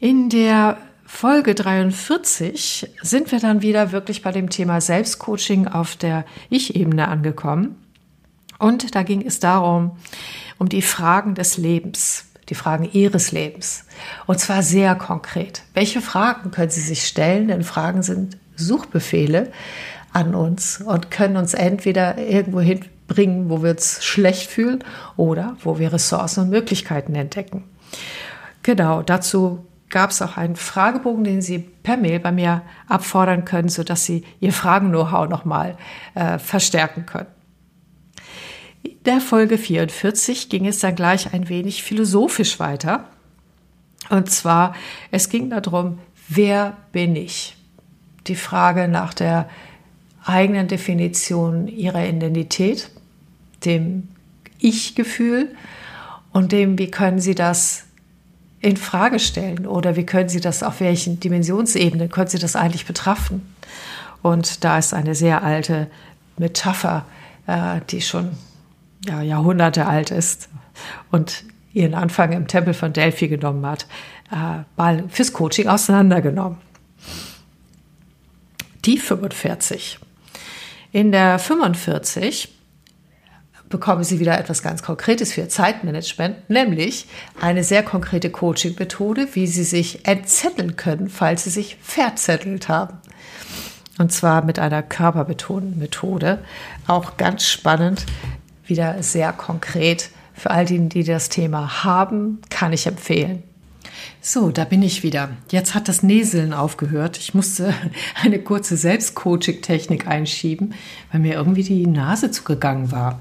In 0.00 0.30
der 0.30 0.78
Folge 1.14 1.54
43 1.54 2.90
sind 3.00 3.30
wir 3.30 3.38
dann 3.38 3.62
wieder 3.62 3.92
wirklich 3.92 4.22
bei 4.22 4.32
dem 4.32 4.50
Thema 4.50 4.80
Selbstcoaching 4.80 5.68
auf 5.68 5.94
der 5.94 6.24
Ich-Ebene 6.48 7.06
angekommen. 7.06 7.76
Und 8.58 8.96
da 8.96 9.04
ging 9.04 9.24
es 9.24 9.38
darum, 9.38 9.98
um 10.58 10.68
die 10.68 10.82
Fragen 10.82 11.36
des 11.36 11.58
Lebens, 11.58 12.24
die 12.48 12.56
Fragen 12.56 12.88
Ihres 12.90 13.30
Lebens. 13.30 13.84
Und 14.26 14.40
zwar 14.40 14.64
sehr 14.64 14.96
konkret. 14.96 15.62
Welche 15.74 16.00
Fragen 16.00 16.50
können 16.50 16.70
Sie 16.70 16.80
sich 16.80 17.06
stellen? 17.06 17.46
Denn 17.46 17.62
Fragen 17.62 18.02
sind 18.02 18.38
Suchbefehle 18.56 19.52
an 20.12 20.34
uns 20.34 20.80
und 20.80 21.12
können 21.12 21.36
uns 21.36 21.54
entweder 21.54 22.18
irgendwo 22.18 22.60
hinbringen, 22.60 23.48
wo 23.48 23.62
wir 23.62 23.72
uns 23.72 24.02
schlecht 24.02 24.50
fühlen 24.50 24.82
oder 25.16 25.56
wo 25.62 25.78
wir 25.78 25.92
Ressourcen 25.92 26.44
und 26.44 26.50
Möglichkeiten 26.50 27.14
entdecken. 27.14 27.64
Genau, 28.64 29.02
dazu 29.02 29.66
gab 29.92 30.10
es 30.10 30.20
auch 30.20 30.36
einen 30.36 30.56
Fragebogen, 30.56 31.22
den 31.22 31.42
Sie 31.42 31.58
per 31.58 31.96
Mail 31.96 32.18
bei 32.18 32.32
mir 32.32 32.62
abfordern 32.88 33.44
können, 33.44 33.68
sodass 33.68 34.04
Sie 34.04 34.24
Ihr 34.40 34.52
Fragen-Know-how 34.52 35.28
nochmal 35.28 35.76
äh, 36.14 36.38
verstärken 36.38 37.06
können. 37.06 37.28
In 38.82 38.96
der 39.04 39.20
Folge 39.20 39.58
44 39.58 40.48
ging 40.48 40.66
es 40.66 40.80
dann 40.80 40.96
gleich 40.96 41.32
ein 41.32 41.48
wenig 41.48 41.84
philosophisch 41.84 42.58
weiter. 42.58 43.04
Und 44.08 44.30
zwar, 44.30 44.74
es 45.12 45.28
ging 45.28 45.50
darum, 45.50 46.00
wer 46.28 46.76
bin 46.90 47.14
ich? 47.14 47.56
Die 48.26 48.34
Frage 48.34 48.88
nach 48.88 49.14
der 49.14 49.48
eigenen 50.24 50.68
Definition 50.68 51.68
ihrer 51.68 52.06
Identität, 52.06 52.90
dem 53.64 54.08
Ich-Gefühl 54.58 55.54
und 56.32 56.52
dem, 56.52 56.78
wie 56.78 56.90
können 56.90 57.20
Sie 57.20 57.34
das 57.34 57.84
in 58.62 58.76
Frage 58.76 59.18
stellen 59.18 59.66
oder 59.66 59.96
wie 59.96 60.06
können 60.06 60.28
Sie 60.28 60.40
das 60.40 60.62
auf 60.62 60.80
welchen 60.80 61.18
Dimensionsebenen 61.18 62.08
können 62.08 62.28
Sie 62.28 62.38
das 62.38 62.56
eigentlich 62.56 62.86
betrachten? 62.86 63.54
Und 64.22 64.62
da 64.62 64.78
ist 64.78 64.94
eine 64.94 65.16
sehr 65.16 65.42
alte 65.42 65.88
Metapher, 66.38 67.04
äh, 67.48 67.80
die 67.90 68.00
schon 68.00 68.30
ja, 69.04 69.20
Jahrhunderte 69.20 69.86
alt 69.86 70.12
ist 70.12 70.48
und 71.10 71.44
ihren 71.72 71.94
Anfang 71.94 72.32
im 72.32 72.46
Tempel 72.46 72.72
von 72.72 72.92
Delphi 72.92 73.26
genommen 73.26 73.66
hat, 73.66 73.86
äh, 74.30 74.62
mal 74.76 75.04
fürs 75.08 75.32
Coaching 75.32 75.66
auseinandergenommen. 75.66 76.58
Die 78.84 78.98
45. 78.98 79.98
In 80.92 81.10
der 81.10 81.40
45 81.40 82.48
bekommen 83.72 84.04
Sie 84.04 84.20
wieder 84.20 84.38
etwas 84.38 84.62
ganz 84.62 84.82
Konkretes 84.84 85.32
für 85.32 85.48
Zeitmanagement, 85.48 86.48
nämlich 86.48 87.06
eine 87.40 87.64
sehr 87.64 87.82
konkrete 87.82 88.30
Coaching-Methode, 88.30 89.26
wie 89.32 89.48
Sie 89.48 89.64
sich 89.64 90.06
entzetteln 90.06 90.76
können, 90.76 91.08
falls 91.08 91.42
Sie 91.42 91.50
sich 91.50 91.76
verzettelt 91.82 92.68
haben. 92.68 92.98
Und 93.98 94.12
zwar 94.12 94.44
mit 94.44 94.60
einer 94.60 94.82
körperbetonten 94.82 95.78
Methode. 95.78 96.38
Auch 96.86 97.16
ganz 97.16 97.46
spannend, 97.46 98.06
wieder 98.64 99.02
sehr 99.02 99.32
konkret. 99.32 100.10
Für 100.34 100.50
all 100.50 100.64
die, 100.64 100.88
die 100.88 101.04
das 101.04 101.28
Thema 101.28 101.84
haben, 101.84 102.40
kann 102.48 102.72
ich 102.72 102.86
empfehlen. 102.86 103.42
So, 104.20 104.50
da 104.50 104.64
bin 104.64 104.82
ich 104.82 105.02
wieder. 105.02 105.30
Jetzt 105.50 105.74
hat 105.74 105.88
das 105.88 106.02
Näseln 106.02 106.52
aufgehört. 106.52 107.18
Ich 107.18 107.34
musste 107.34 107.74
eine 108.22 108.38
kurze 108.38 108.76
Selbstcoaching-Technik 108.76 110.06
einschieben, 110.06 110.74
weil 111.10 111.20
mir 111.20 111.34
irgendwie 111.34 111.64
die 111.64 111.86
Nase 111.86 112.30
zugegangen 112.30 112.92
war. 112.92 113.20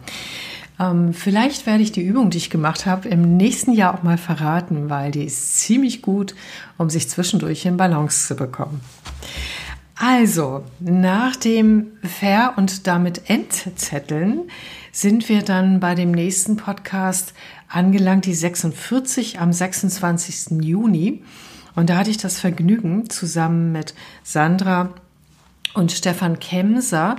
Ähm, 0.79 1.13
vielleicht 1.13 1.65
werde 1.65 1.83
ich 1.83 1.91
die 1.91 2.01
Übung, 2.01 2.29
die 2.29 2.37
ich 2.37 2.49
gemacht 2.49 2.85
habe, 2.85 3.07
im 3.09 3.37
nächsten 3.37 3.73
Jahr 3.73 3.95
auch 3.95 4.03
mal 4.03 4.17
verraten, 4.17 4.89
weil 4.89 5.11
die 5.11 5.25
ist 5.25 5.59
ziemlich 5.59 6.01
gut, 6.01 6.35
um 6.77 6.89
sich 6.89 7.09
zwischendurch 7.09 7.65
in 7.65 7.77
Balance 7.77 8.27
zu 8.27 8.35
bekommen. 8.35 8.81
Also, 10.03 10.63
nach 10.79 11.35
dem 11.35 11.91
Ver- 12.01 12.55
und 12.57 12.87
damit 12.87 13.29
Entzetteln 13.29 14.49
sind 14.91 15.29
wir 15.29 15.43
dann 15.43 15.79
bei 15.79 15.93
dem 15.93 16.09
nächsten 16.09 16.57
Podcast 16.57 17.35
angelangt, 17.69 18.25
die 18.25 18.33
46 18.33 19.39
am 19.39 19.53
26. 19.53 20.63
Juni. 20.63 21.23
Und 21.75 21.91
da 21.91 21.97
hatte 21.97 22.09
ich 22.09 22.17
das 22.17 22.39
Vergnügen, 22.39 23.11
zusammen 23.11 23.73
mit 23.73 23.93
Sandra 24.23 24.89
und 25.75 25.91
Stefan 25.91 26.39
Kemser, 26.39 27.17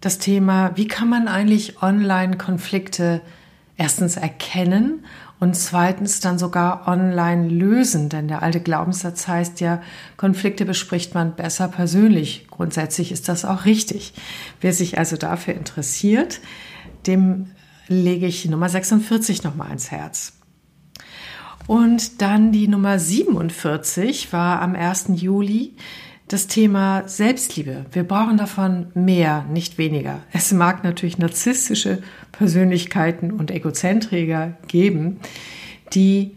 das 0.00 0.18
Thema, 0.18 0.72
wie 0.76 0.88
kann 0.88 1.08
man 1.08 1.28
eigentlich 1.28 1.80
Online-Konflikte 1.80 3.20
erstens 3.76 4.16
erkennen 4.16 5.04
und 5.40 5.56
zweitens 5.56 6.20
dann 6.20 6.38
sogar 6.38 6.86
online 6.86 7.48
lösen. 7.48 8.10
Denn 8.10 8.28
der 8.28 8.42
alte 8.42 8.60
Glaubenssatz 8.60 9.26
heißt 9.26 9.60
ja, 9.60 9.80
Konflikte 10.18 10.66
bespricht 10.66 11.14
man 11.14 11.34
besser 11.34 11.66
persönlich. 11.66 12.46
Grundsätzlich 12.50 13.10
ist 13.10 13.28
das 13.28 13.46
auch 13.46 13.64
richtig. 13.64 14.12
Wer 14.60 14.74
sich 14.74 14.98
also 14.98 15.16
dafür 15.16 15.54
interessiert, 15.54 16.40
dem 17.06 17.52
lege 17.88 18.26
ich 18.26 18.44
Nummer 18.48 18.68
46 18.68 19.42
nochmal 19.42 19.68
ans 19.68 19.90
Herz. 19.90 20.34
Und 21.66 22.20
dann 22.20 22.52
die 22.52 22.68
Nummer 22.68 22.98
47 22.98 24.32
war 24.32 24.60
am 24.60 24.74
1. 24.74 25.06
Juli 25.14 25.74
das 26.30 26.46
Thema 26.46 27.08
Selbstliebe. 27.08 27.86
Wir 27.90 28.04
brauchen 28.04 28.36
davon 28.36 28.86
mehr, 28.94 29.44
nicht 29.50 29.78
weniger. 29.78 30.20
Es 30.32 30.52
mag 30.52 30.84
natürlich 30.84 31.18
narzisstische 31.18 32.02
Persönlichkeiten 32.30 33.32
und 33.32 33.50
Egozentriker 33.50 34.52
geben, 34.68 35.18
die, 35.92 36.36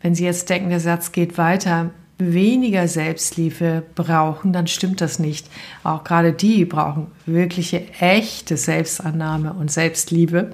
wenn 0.00 0.14
Sie 0.14 0.24
jetzt 0.24 0.48
denken, 0.50 0.70
der 0.70 0.78
Satz 0.78 1.10
geht 1.10 1.36
weiter, 1.36 1.90
weniger 2.16 2.86
Selbstliebe 2.86 3.82
brauchen, 3.96 4.52
dann 4.52 4.68
stimmt 4.68 5.00
das 5.00 5.18
nicht. 5.18 5.48
Auch 5.82 6.04
gerade 6.04 6.32
die 6.32 6.64
brauchen 6.64 7.08
wirkliche, 7.26 7.88
echte 7.98 8.56
Selbstannahme 8.56 9.52
und 9.54 9.68
Selbstliebe. 9.68 10.50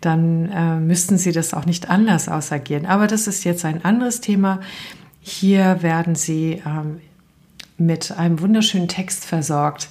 Dann 0.00 0.46
äh, 0.50 0.76
müssten 0.76 1.18
sie 1.18 1.32
das 1.32 1.52
auch 1.52 1.66
nicht 1.66 1.90
anders 1.90 2.30
ausagieren. 2.30 2.86
Aber 2.86 3.06
das 3.06 3.26
ist 3.26 3.44
jetzt 3.44 3.66
ein 3.66 3.84
anderes 3.84 4.22
Thema. 4.22 4.60
Hier 5.20 5.82
werden 5.82 6.14
sie 6.14 6.62
ähm, 6.64 7.00
mit 7.80 8.12
einem 8.12 8.40
wunderschönen 8.40 8.88
Text 8.88 9.24
versorgt, 9.24 9.88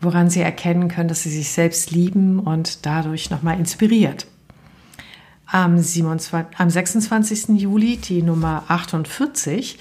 woran 0.00 0.30
sie 0.30 0.40
erkennen 0.40 0.88
können, 0.88 1.08
dass 1.08 1.22
sie 1.22 1.30
sich 1.30 1.50
selbst 1.50 1.90
lieben 1.90 2.38
und 2.38 2.84
dadurch 2.84 3.30
nochmal 3.30 3.58
inspiriert. 3.58 4.26
Am, 5.46 5.78
27, 5.78 6.58
am 6.58 6.68
26. 6.70 7.48
Juli 7.60 7.96
die 7.96 8.22
Nummer 8.22 8.64
48 8.68 9.78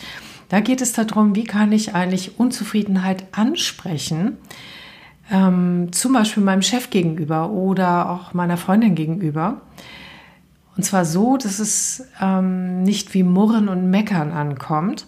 da 0.49 0.61
geht 0.61 0.81
es 0.81 0.93
darum, 0.93 1.35
wie 1.35 1.43
kann 1.43 1.71
ich 1.71 1.93
eigentlich 1.93 2.39
Unzufriedenheit 2.39 3.25
ansprechen, 3.33 4.37
ähm, 5.29 5.89
zum 5.91 6.13
Beispiel 6.13 6.43
meinem 6.43 6.61
Chef 6.61 6.89
gegenüber 6.89 7.49
oder 7.49 8.09
auch 8.09 8.33
meiner 8.33 8.57
Freundin 8.57 8.95
gegenüber. 8.95 9.61
Und 10.77 10.83
zwar 10.83 11.05
so, 11.05 11.37
dass 11.37 11.59
es 11.59 12.05
ähm, 12.21 12.83
nicht 12.83 13.13
wie 13.13 13.23
Murren 13.23 13.67
und 13.67 13.89
Meckern 13.89 14.31
ankommt 14.31 15.07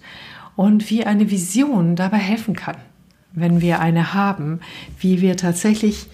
und 0.59 0.89
wie 0.89 1.05
eine 1.05 1.31
Vision 1.31 1.95
dabei 1.95 2.17
helfen 2.17 2.53
kann, 2.53 2.75
wenn 3.31 3.61
wir 3.61 3.79
eine 3.79 4.13
haben, 4.13 4.59
wie 4.99 5.21
wir 5.21 5.37
tatsächlich 5.37 6.07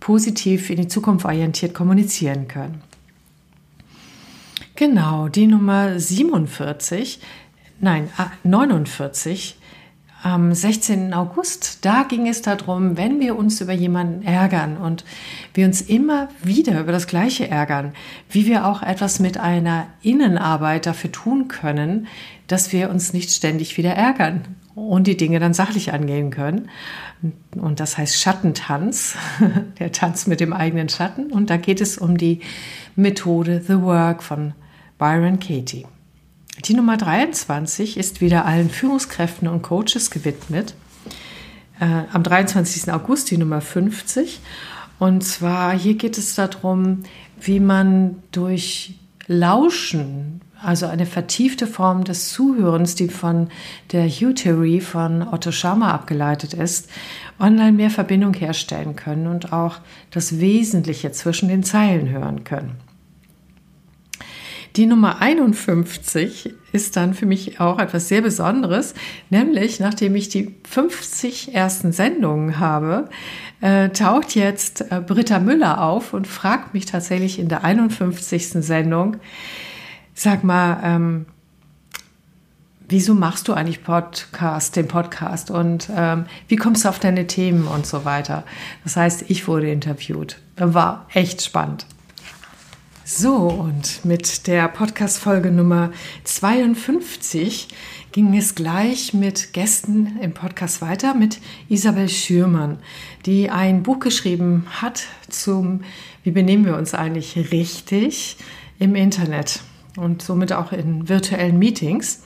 positiv 0.00 0.68
in 0.68 0.76
die 0.76 0.86
Zukunft 0.86 1.24
orientiert 1.24 1.72
kommunizieren 1.72 2.46
können. 2.46 2.82
Genau, 4.74 5.28
die 5.28 5.46
Nummer 5.46 5.98
47 5.98 7.20
nein, 7.80 8.10
49, 8.42 9.55
ah, 9.55 9.55
am 10.26 10.52
16. 10.52 11.14
August, 11.14 11.84
da 11.84 12.02
ging 12.02 12.26
es 12.26 12.42
darum, 12.42 12.96
wenn 12.96 13.20
wir 13.20 13.36
uns 13.36 13.60
über 13.60 13.72
jemanden 13.72 14.26
ärgern 14.26 14.76
und 14.76 15.04
wir 15.54 15.66
uns 15.66 15.80
immer 15.80 16.28
wieder 16.42 16.80
über 16.80 16.90
das 16.90 17.06
Gleiche 17.06 17.48
ärgern, 17.48 17.92
wie 18.28 18.44
wir 18.46 18.66
auch 18.66 18.82
etwas 18.82 19.20
mit 19.20 19.38
einer 19.38 19.86
Innenarbeit 20.02 20.86
dafür 20.86 21.12
tun 21.12 21.46
können, 21.46 22.08
dass 22.48 22.72
wir 22.72 22.90
uns 22.90 23.12
nicht 23.12 23.30
ständig 23.30 23.76
wieder 23.76 23.92
ärgern 23.92 24.42
und 24.74 25.06
die 25.06 25.16
Dinge 25.16 25.38
dann 25.38 25.54
sachlich 25.54 25.92
angehen 25.92 26.32
können. 26.32 26.70
Und 27.54 27.78
das 27.78 27.96
heißt 27.96 28.20
Schattentanz, 28.20 29.16
der 29.78 29.92
Tanz 29.92 30.26
mit 30.26 30.40
dem 30.40 30.52
eigenen 30.52 30.88
Schatten. 30.88 31.30
Und 31.30 31.50
da 31.50 31.56
geht 31.56 31.80
es 31.80 31.98
um 31.98 32.18
die 32.18 32.40
Methode 32.96 33.62
The 33.64 33.80
Work 33.80 34.24
von 34.24 34.54
Byron 34.98 35.38
Katie. 35.38 35.86
Die 36.64 36.74
Nummer 36.74 36.96
23 36.96 37.98
ist 37.98 38.20
wieder 38.22 38.46
allen 38.46 38.70
Führungskräften 38.70 39.46
und 39.46 39.60
Coaches 39.60 40.10
gewidmet. 40.10 40.74
Äh, 41.78 42.04
am 42.12 42.22
23. 42.22 42.90
August 42.92 43.30
die 43.30 43.36
Nummer 43.36 43.60
50. 43.60 44.40
Und 44.98 45.22
zwar 45.22 45.76
hier 45.76 45.94
geht 45.94 46.16
es 46.16 46.34
darum, 46.34 47.02
wie 47.38 47.60
man 47.60 48.22
durch 48.32 48.94
Lauschen, 49.26 50.40
also 50.62 50.86
eine 50.86 51.04
vertiefte 51.04 51.66
Form 51.66 52.04
des 52.04 52.32
Zuhörens, 52.32 52.94
die 52.94 53.08
von 53.08 53.48
der 53.92 54.08
Hugh-Theorie 54.08 54.80
von 54.80 55.28
Otto 55.28 55.52
Scharmer 55.52 55.92
abgeleitet 55.92 56.54
ist, 56.54 56.88
online 57.38 57.72
mehr 57.72 57.90
Verbindung 57.90 58.32
herstellen 58.32 58.96
können 58.96 59.26
und 59.26 59.52
auch 59.52 59.80
das 60.10 60.40
Wesentliche 60.40 61.12
zwischen 61.12 61.50
den 61.50 61.62
Zeilen 61.62 62.08
hören 62.08 62.44
können. 62.44 62.85
Die 64.76 64.84
Nummer 64.84 65.22
51 65.22 66.52
ist 66.72 66.96
dann 66.96 67.14
für 67.14 67.24
mich 67.24 67.60
auch 67.60 67.78
etwas 67.78 68.08
sehr 68.08 68.20
Besonderes, 68.20 68.92
nämlich 69.30 69.80
nachdem 69.80 70.14
ich 70.14 70.28
die 70.28 70.54
50 70.68 71.54
ersten 71.54 71.92
Sendungen 71.92 72.58
habe, 72.58 73.08
äh, 73.62 73.88
taucht 73.88 74.34
jetzt 74.34 74.92
äh, 74.92 75.00
Britta 75.00 75.40
Müller 75.40 75.82
auf 75.82 76.12
und 76.12 76.26
fragt 76.26 76.74
mich 76.74 76.84
tatsächlich 76.84 77.38
in 77.38 77.48
der 77.48 77.64
51. 77.64 78.48
Sendung, 78.62 79.16
sag 80.12 80.44
mal, 80.44 80.78
ähm, 80.84 81.26
wieso 82.86 83.14
machst 83.14 83.48
du 83.48 83.54
eigentlich 83.54 83.82
Podcast, 83.82 84.76
den 84.76 84.88
Podcast 84.88 85.50
und 85.50 85.88
ähm, 85.96 86.26
wie 86.48 86.56
kommst 86.56 86.84
du 86.84 86.90
auf 86.90 86.98
deine 86.98 87.26
Themen 87.26 87.66
und 87.66 87.86
so 87.86 88.04
weiter. 88.04 88.44
Das 88.84 88.96
heißt, 88.96 89.24
ich 89.28 89.48
wurde 89.48 89.70
interviewt. 89.70 90.36
War 90.58 91.06
echt 91.14 91.42
spannend. 91.42 91.86
So, 93.08 93.36
und 93.36 94.04
mit 94.04 94.48
der 94.48 94.66
Podcast-Folge 94.66 95.52
Nummer 95.52 95.92
52 96.24 97.68
ging 98.10 98.36
es 98.36 98.56
gleich 98.56 99.14
mit 99.14 99.52
Gästen 99.52 100.18
im 100.20 100.34
Podcast 100.34 100.82
weiter 100.82 101.14
mit 101.14 101.38
Isabel 101.68 102.08
Schürmann, 102.08 102.78
die 103.24 103.48
ein 103.48 103.84
Buch 103.84 104.00
geschrieben 104.00 104.66
hat 104.82 105.04
zum, 105.28 105.84
wie 106.24 106.32
benehmen 106.32 106.66
wir 106.66 106.76
uns 106.76 106.94
eigentlich 106.94 107.36
richtig 107.52 108.38
im 108.80 108.96
Internet 108.96 109.60
und 109.96 110.20
somit 110.20 110.52
auch 110.52 110.72
in 110.72 111.08
virtuellen 111.08 111.60
Meetings. 111.60 112.24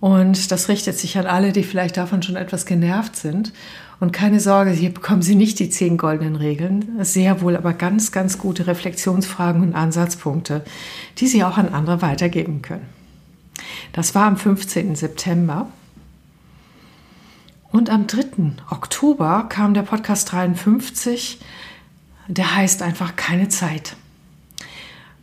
Und 0.00 0.52
das 0.52 0.70
richtet 0.70 0.96
sich 0.98 1.18
an 1.18 1.26
alle, 1.26 1.52
die 1.52 1.64
vielleicht 1.64 1.98
davon 1.98 2.22
schon 2.22 2.36
etwas 2.36 2.64
genervt 2.64 3.14
sind 3.14 3.52
und 3.98 4.12
keine 4.12 4.40
Sorge, 4.40 4.70
hier 4.70 4.92
bekommen 4.92 5.22
Sie 5.22 5.34
nicht 5.34 5.58
die 5.58 5.70
zehn 5.70 5.96
goldenen 5.96 6.36
Regeln, 6.36 7.02
sehr 7.04 7.40
wohl 7.40 7.56
aber 7.56 7.72
ganz, 7.72 8.12
ganz 8.12 8.38
gute 8.38 8.66
Reflexionsfragen 8.66 9.62
und 9.62 9.74
Ansatzpunkte, 9.74 10.64
die 11.18 11.26
Sie 11.26 11.44
auch 11.44 11.56
an 11.56 11.70
andere 11.70 12.02
weitergeben 12.02 12.60
können. 12.60 12.86
Das 13.92 14.14
war 14.14 14.26
am 14.26 14.36
15. 14.36 14.96
September. 14.96 15.68
Und 17.72 17.90
am 17.90 18.06
3. 18.06 18.52
Oktober 18.70 19.46
kam 19.48 19.74
der 19.74 19.82
Podcast 19.82 20.32
53, 20.32 21.40
der 22.28 22.54
heißt 22.54 22.82
einfach 22.82 23.16
keine 23.16 23.48
Zeit. 23.48 23.96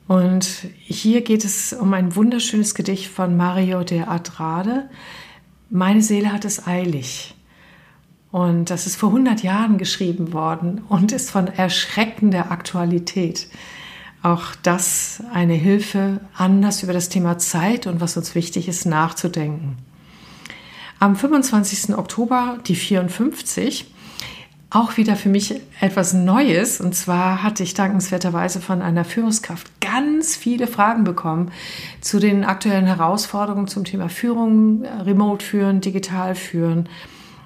Und 0.08 0.68
hier 0.84 1.22
geht 1.22 1.46
es 1.46 1.74
um 1.74 1.94
ein 1.94 2.16
wunderschönes 2.16 2.76
Gedicht 2.76 3.08
von 3.08 3.38
Mario 3.38 3.84
de 3.84 4.02
Adrade. 4.02 4.90
Meine 5.70 6.02
Seele 6.02 6.34
hat 6.34 6.46
es 6.46 6.68
eilig. 6.68 7.36
Und 8.34 8.72
das 8.72 8.88
ist 8.88 8.96
vor 8.96 9.10
100 9.10 9.44
Jahren 9.44 9.78
geschrieben 9.78 10.34
worden 10.34 10.82
und 10.90 11.12
ist 11.12 11.30
von 11.30 11.46
erschreckender 11.46 12.50
Aktualität. 12.50 13.48
Auch 14.24 14.56
das 14.64 15.22
eine 15.32 15.54
Hilfe, 15.54 16.20
anders 16.36 16.82
über 16.82 16.94
das 16.94 17.10
Thema 17.10 17.38
Zeit 17.38 17.86
und 17.86 18.02
was 18.02 18.18
uns 18.18 18.34
wichtig 18.34 18.68
ist, 18.68 18.88
nachzudenken. 18.88 19.78
Am 21.00 21.16
25. 21.16 21.96
Oktober 21.96 22.58
die 22.66 22.74
54 22.74 23.86
auch 24.72 24.98
wieder 24.98 25.16
für 25.16 25.30
mich 25.30 25.62
etwas 25.80 26.14
Neues. 26.14 26.82
Und 26.82 26.96
zwar 26.96 27.44
hatte 27.44 27.62
ich 27.62 27.76
dankenswerterweise 27.76 28.62
von 28.62 28.82
einer 28.82 29.06
Führungskraft 29.06 29.80
ganz 29.80 30.36
viele 30.36 30.66
Fragen 30.66 31.04
bekommen 31.04 31.52
zu 32.02 32.18
den 32.18 32.46
aktuellen 32.46 32.88
Herausforderungen 32.88 33.68
zum 33.68 33.84
Thema 33.84 34.10
Führung, 34.10 34.86
Remote 34.86 35.46
führen, 35.46 35.82
digital 35.82 36.34
führen 36.34 36.90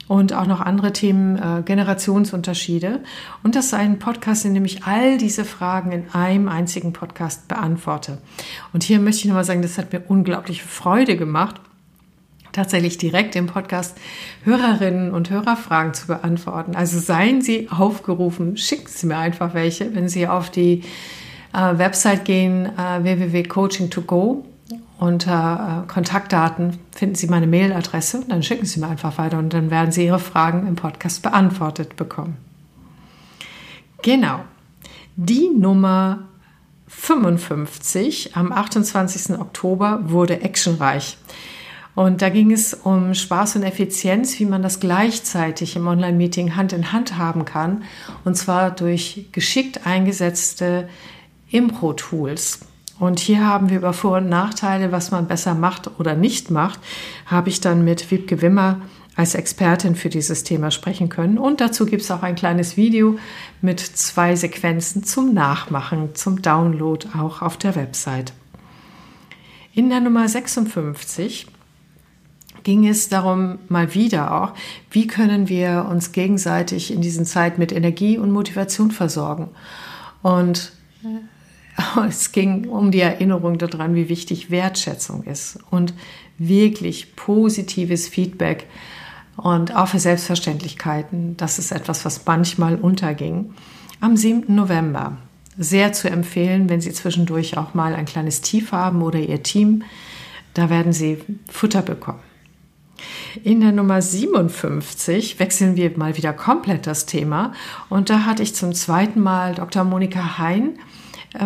und 0.08 0.34
auch 0.34 0.46
noch 0.48 0.62
andere 0.62 0.94
Themen, 0.94 1.36
äh, 1.38 1.62
Generationsunterschiede. 1.64 3.02
Und 3.44 3.56
das 3.56 3.70
sei 3.70 3.78
ein 3.80 4.00
Podcast, 4.00 4.46
in 4.46 4.54
dem 4.54 4.66
ich 4.66 4.84
all 4.84 5.18
diese 5.18 5.46
Fragen 5.46 5.92
in 5.92 6.10
einem 6.14 6.48
einzigen 6.48 6.94
Podcast 6.94 7.48
beantworte. 7.48 8.20
Und 8.74 8.84
hier 8.84 9.00
möchte 9.00 9.22
ich 9.22 9.26
nochmal 9.26 9.44
sagen, 9.44 9.62
das 9.62 9.78
hat 9.78 9.92
mir 9.92 10.02
unglaubliche 10.08 10.66
Freude 10.66 11.18
gemacht, 11.18 11.60
tatsächlich 12.54 12.98
direkt 12.98 13.36
im 13.36 13.48
Podcast 13.48 13.98
Hörerinnen 14.44 15.12
und 15.12 15.30
Hörerfragen 15.30 15.94
zu 15.94 16.08
beantworten. 16.08 16.76
Also 16.76 17.00
seien 17.00 17.42
Sie 17.42 17.70
aufgerufen, 17.70 18.58
schicken 18.58 18.88
Sie 18.88 19.08
mir 19.08 19.18
einfach 19.18 19.54
welche, 19.54 19.94
wenn 19.94 20.10
Sie 20.10 20.28
auf 20.28 20.50
die 20.50 20.84
äh, 21.54 21.78
Website 21.78 22.26
gehen, 22.26 22.66
äh, 22.66 23.04
www.coaching2go 23.04 24.44
unter 25.00 25.84
äh, 25.84 25.88
Kontaktdaten 25.88 26.80
finden 26.92 27.16
Sie 27.16 27.28
meine 27.28 27.48
Mailadresse 27.48 28.20
und 28.20 28.32
dann 28.32 28.44
schicken 28.44 28.66
Sie 28.66 28.80
mir 28.80 28.88
einfach 28.88 29.18
weiter 29.18 29.38
und 29.38 29.54
dann 29.54 29.70
werden 29.70 29.92
Sie 29.92 30.06
Ihre 30.06 30.20
Fragen 30.20 30.68
im 30.68 30.76
Podcast 30.76 31.22
beantwortet 31.22 31.96
bekommen. 31.96 32.38
Genau. 34.02 34.40
Die 35.16 35.50
Nummer 35.50 36.28
55 36.88 38.36
am 38.36 38.52
28. 38.52 39.40
Oktober 39.40 40.00
wurde 40.04 40.42
actionreich. 40.42 41.18
Und 41.96 42.22
da 42.22 42.30
ging 42.30 42.52
es 42.52 42.76
um 42.76 43.16
Spaß 43.16 43.56
und 43.56 43.64
Effizienz, 43.64 44.40
wie 44.40 44.46
man 44.46 44.62
das 44.62 44.80
gleichzeitig 44.80 45.76
im 45.76 45.88
Online-Meeting 45.88 46.56
Hand 46.56 46.72
in 46.72 46.92
Hand 46.92 47.18
haben 47.18 47.44
kann. 47.44 47.84
Und 48.24 48.38
zwar 48.38 48.70
durch 48.70 49.30
geschickt 49.32 49.88
eingesetzte 49.88 50.88
Impro-Tools. 51.50 52.60
Und 53.00 53.20
hier 53.20 53.46
haben 53.46 53.70
wir 53.70 53.78
über 53.78 53.94
Vor- 53.94 54.18
und 54.18 54.30
Nachteile, 54.30 54.92
was 54.92 55.12
man 55.12 55.28
besser 55.28 55.54
macht 55.54 56.00
oder 56.00 56.16
nicht 56.16 56.50
macht, 56.50 56.80
habe 57.26 57.50
ich 57.50 57.62
dann 57.62 57.84
mit 57.84 58.10
Wiebke 58.10 58.42
Wimmer 58.42 58.82
als 59.16 59.34
Expertin 59.34 59.96
für 59.96 60.10
dieses 60.10 60.44
Thema 60.44 60.70
sprechen 60.72 61.10
können. 61.10 61.38
Und 61.38 61.60
dazu 61.60 61.86
gibt 61.86 62.04
es 62.04 62.12
auch 62.12 62.22
ein 62.22 62.36
kleines 62.36 62.78
Video 62.78 63.18
mit 63.62 63.80
zwei 63.80 64.36
Sequenzen 64.36 65.04
zum 65.04 65.34
Nachmachen, 65.34 66.14
zum 66.14 66.42
Download 66.42 67.08
auch 67.18 67.42
auf 67.42 67.58
der 67.58 67.76
Website. 67.76 68.34
In 69.74 69.90
der 69.90 70.00
Nummer 70.02 70.28
56 70.28 71.48
ging 72.64 72.88
es 72.88 73.10
darum, 73.10 73.60
mal 73.70 73.94
wieder 73.94 74.34
auch, 74.36 74.54
wie 74.92 75.08
können 75.08 75.50
wir 75.50 75.88
uns 75.90 76.12
gegenseitig 76.12 76.92
in 76.92 77.02
diesen 77.02 77.26
Zeit 77.26 77.58
mit 77.58 77.72
Energie 77.72 78.18
und 78.18 78.32
Motivation 78.32 78.92
versorgen. 78.92 79.50
Und 80.22 80.74
es 82.08 82.32
ging 82.32 82.68
um 82.68 82.92
die 82.92 83.00
Erinnerung 83.00 83.58
daran, 83.58 83.96
wie 83.96 84.10
wichtig 84.10 84.52
Wertschätzung 84.52 85.24
ist 85.24 85.60
und 85.70 85.94
wirklich 86.38 87.16
positives 87.16 88.08
Feedback 88.08 88.68
und 89.36 89.76
auch 89.76 89.88
für 89.88 90.00
Selbstverständlichkeiten. 90.00 91.38
Das 91.38 91.60
ist 91.60 91.72
etwas, 91.72 92.06
was 92.06 92.26
manchmal 92.26 92.76
unterging. 92.76 93.54
Am 94.00 94.18
7. 94.18 94.54
November. 94.54 95.18
Sehr 95.60 95.92
zu 95.92 96.10
empfehlen, 96.10 96.70
wenn 96.70 96.82
Sie 96.82 96.94
zwischendurch 96.94 97.58
auch 97.58 97.74
mal 97.74 97.96
ein 97.96 98.06
kleines 98.06 98.42
Tief 98.42 98.72
haben 98.72 99.02
oder 99.02 99.20
Ihr 99.20 99.42
Team. 99.42 99.84
Da 100.54 100.70
werden 100.70 100.94
Sie 100.94 101.18
Futter 101.50 101.82
bekommen. 101.82 102.20
In 103.44 103.62
der 103.62 103.72
Nummer 103.72 104.02
57 104.02 105.40
wechseln 105.40 105.76
wir 105.76 105.96
mal 105.98 106.18
wieder 106.18 106.34
komplett 106.34 106.88
das 106.88 107.06
Thema. 107.06 107.54
Und 107.90 108.10
da 108.10 108.26
hatte 108.26 108.44
ich 108.44 108.56
zum 108.56 108.74
zweiten 108.74 109.20
Mal 109.20 109.56
Dr. 109.56 109.84
Monika 109.84 110.38
Hein 110.38 110.80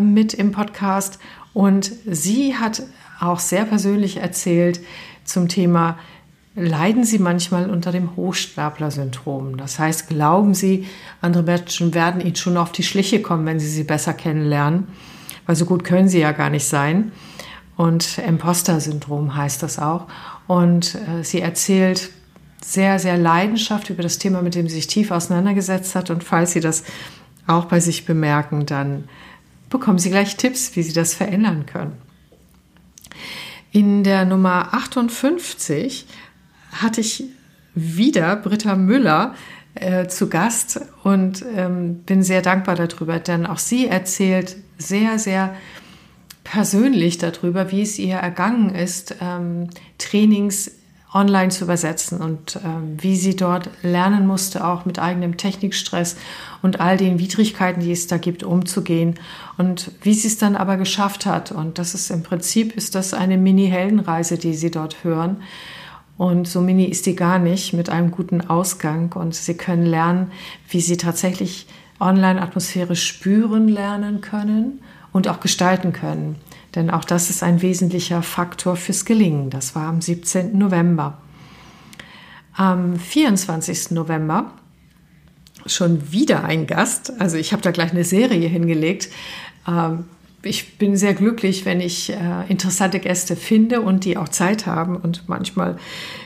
mit 0.02 0.34
im 0.34 0.52
Podcast 0.52 1.20
und 1.54 1.92
sie 2.06 2.56
hat 2.56 2.84
auch 3.20 3.40
sehr 3.40 3.66
persönlich 3.66 4.18
erzählt 4.18 4.80
zum 5.24 5.48
Thema, 5.48 5.98
leiden 6.56 7.04
Sie 7.04 7.20
manchmal 7.20 7.70
unter 7.70 7.92
dem 7.92 8.16
Hochstapler-Syndrom? 8.16 9.58
Das 9.58 9.80
heißt, 9.80 10.10
glauben 10.10 10.54
Sie, 10.54 10.88
andere 11.22 11.44
Menschen 11.44 11.94
werden 11.94 12.22
Ihnen 12.22 12.36
schon 12.36 12.58
auf 12.58 12.72
die 12.72 12.84
Schliche 12.84 13.22
kommen, 13.22 13.46
wenn 13.46 13.60
Sie 13.60 13.70
sie 13.70 13.84
besser 13.84 14.14
kennenlernen, 14.14 14.88
weil 15.46 15.56
so 15.56 15.66
gut 15.66 15.84
können 15.84 16.10
Sie 16.10 16.20
ja 16.20 16.32
gar 16.32 16.50
nicht 16.50 16.66
sein. 16.66 17.12
Und 17.78 18.18
Imposter-Syndrom 18.18 19.36
heißt 19.36 19.64
das 19.64 19.80
auch. 19.80 20.08
Und 20.48 20.96
äh, 20.96 21.24
sie 21.24 21.42
erzählt 21.42 22.12
sehr, 22.64 23.00
sehr 23.00 23.18
Leidenschaft 23.18 23.90
über 23.90 24.04
das 24.04 24.20
Thema, 24.20 24.42
mit 24.42 24.54
dem 24.54 24.68
sie 24.68 24.76
sich 24.76 24.88
tief 24.88 25.10
auseinandergesetzt 25.10 25.96
hat. 25.96 26.10
Und 26.10 26.24
falls 26.24 26.52
Sie 26.52 26.60
das 26.60 26.84
auch 27.48 27.66
bei 27.66 27.80
sich 27.80 28.06
bemerken, 28.06 28.66
dann 28.66 29.06
bekommen 29.72 29.98
Sie 29.98 30.12
gleich 30.12 30.38
Tipps, 30.38 30.76
wie 30.76 30.84
Sie 30.84 30.94
das 30.94 31.16
verändern 31.16 31.66
können. 31.66 31.94
In 33.72 34.04
der 34.04 34.26
Nummer 34.26 34.74
58 34.74 36.06
hatte 36.72 37.02
ich 37.02 37.24
wieder 37.74 38.36
Britta 38.36 38.76
Müller 38.76 39.34
äh, 39.76 40.08
zu 40.08 40.28
Gast 40.28 40.82
und 41.04 41.44
ähm, 41.56 42.04
bin 42.04 42.22
sehr 42.22 42.42
dankbar 42.42 42.76
darüber, 42.76 43.20
denn 43.20 43.46
auch 43.46 43.60
sie 43.60 43.88
erzählt 43.88 44.58
sehr, 44.78 45.18
sehr 45.18 45.56
persönlich 46.44 47.18
darüber, 47.18 47.72
wie 47.72 47.82
es 47.82 47.98
ihr 47.98 48.16
ergangen 48.16 48.76
ist, 48.76 49.16
ähm, 49.22 49.70
Trainings 49.98 50.72
online 51.14 51.50
zu 51.50 51.66
übersetzen 51.66 52.22
und 52.22 52.60
ähm, 52.64 52.98
wie 53.02 53.18
sie 53.18 53.36
dort 53.36 53.70
lernen 53.84 54.26
musste, 54.26 54.66
auch 54.66 54.86
mit 54.86 54.98
eigenem 54.98 55.36
Technikstress 55.36 56.16
und 56.62 56.80
all 56.80 56.96
den 56.96 57.20
Widrigkeiten, 57.20 57.82
die 57.82 57.92
es 57.92 58.08
da 58.08 58.18
gibt, 58.18 58.44
umzugehen 58.44 59.16
und 59.58 59.92
wie 60.02 60.14
sie 60.14 60.28
es 60.28 60.38
dann 60.38 60.56
aber 60.56 60.78
geschafft 60.78 61.26
hat. 61.26 61.52
Und 61.52 61.80
das 61.80 61.94
ist 61.94 62.12
im 62.12 62.24
Prinzip 62.24 62.76
ist 62.78 62.96
das 62.96 63.14
eine 63.14 63.38
Mini-Heldenreise, 63.38 64.38
die 64.38 64.54
Sie 64.54 64.72
dort 64.72 65.04
hören. 65.04 65.38
Und 66.18 66.48
so 66.48 66.62
mini 66.62 66.86
ist 66.86 67.08
die 67.08 67.16
gar 67.16 67.40
nicht 67.40 67.74
mit 67.74 67.90
einem 67.90 68.12
guten 68.12 68.42
Ausgang. 68.42 69.12
Und 69.14 69.34
Sie 69.34 69.56
können 69.56 69.86
lernen, 69.86 70.32
wie 70.70 70.80
Sie 70.80 70.98
tatsächlich 70.98 71.68
Online-Atmosphäre 72.00 72.96
spüren 72.96 73.68
lernen 73.68 74.22
können 74.22 74.82
und 75.12 75.28
auch 75.28 75.40
gestalten 75.40 75.94
können. 75.94 76.36
Denn 76.76 76.90
auch 76.90 77.04
das 77.04 77.30
ist 77.30 77.44
ein 77.44 77.62
wesentlicher 77.62 78.22
Faktor 78.22 78.76
fürs 78.76 79.06
Gelingen. 79.06 79.50
Das 79.50 79.76
war 79.76 79.88
am 79.88 80.02
17. 80.02 80.58
November. 80.58 81.18
Am 82.54 82.98
24. 82.98 83.92
November 83.92 84.54
schon 85.66 86.12
wieder 86.12 86.44
ein 86.44 86.68
Gast. 86.68 87.14
Also 87.20 87.38
ich 87.38 87.54
habe 87.54 87.62
da 87.62 87.72
gleich 87.72 87.92
eine 87.92 88.04
Serie 88.04 88.48
hingelegt. 88.48 89.10
Ähm, 89.68 90.06
ich 90.44 90.78
bin 90.78 90.98
sehr 90.98 91.14
glücklich, 91.14 91.66
wenn 91.66 91.82
ich 91.82 92.12
äh, 92.12 92.16
interessante 92.48 93.00
Gäste 93.00 93.36
finde 93.36 93.82
und 93.82 94.06
die 94.06 94.18
auch 94.18 94.30
Zeit 94.30 94.66
haben. 94.66 94.96
Und 94.96 95.28
manchmal 95.30 95.78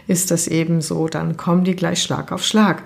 ist 0.08 0.32
das 0.32 0.48
eben 0.48 0.82
so, 0.82 1.08
dann 1.08 1.36
kommen 1.36 1.66
die 1.66 1.76
gleich 1.76 2.02
Schlag 2.02 2.32
auf 2.32 2.44
Schlag. 2.44 2.84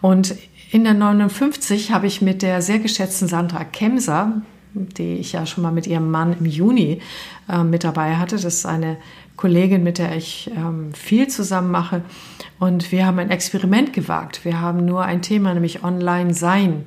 Und 0.00 0.34
in 0.70 0.84
der 0.84 0.94
59 0.94 1.92
habe 1.92 2.06
ich 2.06 2.22
mit 2.22 2.42
der 2.42 2.62
sehr 2.62 2.78
geschätzten 2.78 3.28
Sandra 3.28 3.62
Kemser, 3.62 4.42
die 4.74 5.14
ich 5.14 5.32
ja 5.32 5.46
schon 5.46 5.62
mal 5.62 5.72
mit 5.72 5.86
ihrem 5.86 6.10
Mann 6.10 6.36
im 6.38 6.46
Juni 6.46 7.00
äh, 7.48 7.62
mit 7.64 7.84
dabei 7.84 8.16
hatte. 8.16 8.36
Das 8.36 8.44
ist 8.44 8.66
eine 8.66 8.96
Kollegin, 9.36 9.82
mit 9.82 9.98
der 9.98 10.16
ich 10.16 10.50
ähm, 10.56 10.92
viel 10.94 11.28
zusammen 11.28 11.70
mache. 11.70 12.02
Und 12.58 12.92
wir 12.92 13.06
haben 13.06 13.18
ein 13.18 13.30
Experiment 13.30 13.92
gewagt. 13.92 14.44
Wir 14.44 14.60
haben 14.60 14.84
nur 14.84 15.02
ein 15.04 15.22
Thema, 15.22 15.52
nämlich 15.52 15.82
Online-Sein. 15.82 16.84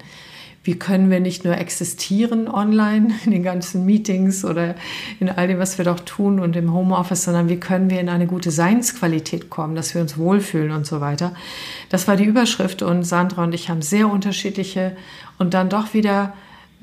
Wie 0.63 0.79
können 0.79 1.11
wir 1.11 1.19
nicht 1.19 1.45
nur 1.45 1.57
existieren 1.57 2.47
online 2.47 3.13
in 3.25 3.31
den 3.31 3.43
ganzen 3.43 3.85
Meetings 3.85 4.43
oder 4.43 4.75
in 5.19 5.29
all 5.29 5.47
dem, 5.47 5.59
was 5.59 5.77
wir 5.77 5.85
doch 5.85 5.99
tun 5.99 6.39
und 6.39 6.55
im 6.55 6.73
Homeoffice, 6.73 7.25
sondern 7.25 7.49
wie 7.49 7.59
können 7.59 7.91
wir 7.91 7.99
in 7.99 8.09
eine 8.09 8.25
gute 8.25 8.49
Seinsqualität 8.49 9.51
kommen, 9.51 9.75
dass 9.75 9.93
wir 9.93 10.01
uns 10.01 10.17
wohlfühlen 10.17 10.71
und 10.71 10.87
so 10.87 11.01
weiter. 11.01 11.33
Das 11.89 12.07
war 12.07 12.15
die 12.15 12.25
Überschrift 12.25 12.81
und 12.81 13.03
Sandra 13.03 13.43
und 13.43 13.53
ich 13.53 13.69
haben 13.69 13.83
sehr 13.83 14.09
unterschiedliche 14.09 14.97
und 15.37 15.53
dann 15.53 15.69
doch 15.69 15.93
wieder 15.93 16.33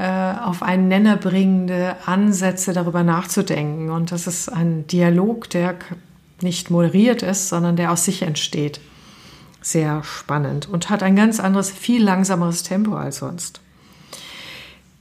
auf 0.04 0.62
einen 0.62 0.88
Nenner 0.88 1.16
bringende 1.16 1.96
Ansätze 2.06 2.72
darüber 2.72 3.02
nachzudenken. 3.02 3.90
Und 3.90 4.12
das 4.12 4.26
ist 4.26 4.48
ein 4.48 4.86
Dialog, 4.86 5.48
der 5.50 5.76
nicht 6.40 6.70
moderiert 6.70 7.22
ist, 7.22 7.48
sondern 7.48 7.76
der 7.76 7.92
aus 7.92 8.04
sich 8.04 8.22
entsteht. 8.22 8.80
Sehr 9.60 10.02
spannend 10.02 10.68
und 10.68 10.90
hat 10.90 11.02
ein 11.02 11.14
ganz 11.14 11.38
anderes, 11.38 11.70
viel 11.70 12.02
langsameres 12.02 12.64
Tempo 12.64 12.96
als 12.96 13.18
sonst. 13.18 13.60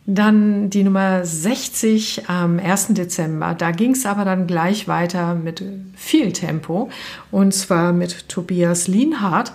Dann 0.06 0.70
die 0.70 0.84
Nummer 0.84 1.24
60 1.26 2.28
am 2.28 2.60
1. 2.60 2.88
Dezember. 2.90 3.54
Da 3.54 3.72
ging 3.72 3.92
es 3.92 4.06
aber 4.06 4.26
dann 4.26 4.48
gleich 4.48 4.88
weiter 4.88 5.36
mit 5.36 5.64
viel 5.96 6.34
Tempo. 6.34 6.90
Und 7.30 7.54
zwar 7.54 7.94
mit 7.94 8.28
Tobias 8.28 8.88
Lienhardt, 8.88 9.54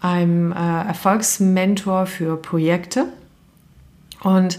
einem 0.00 0.52
äh, 0.52 0.54
Erfolgsmentor 0.54 2.06
für 2.06 2.36
Projekte. 2.36 3.06
Und 4.22 4.58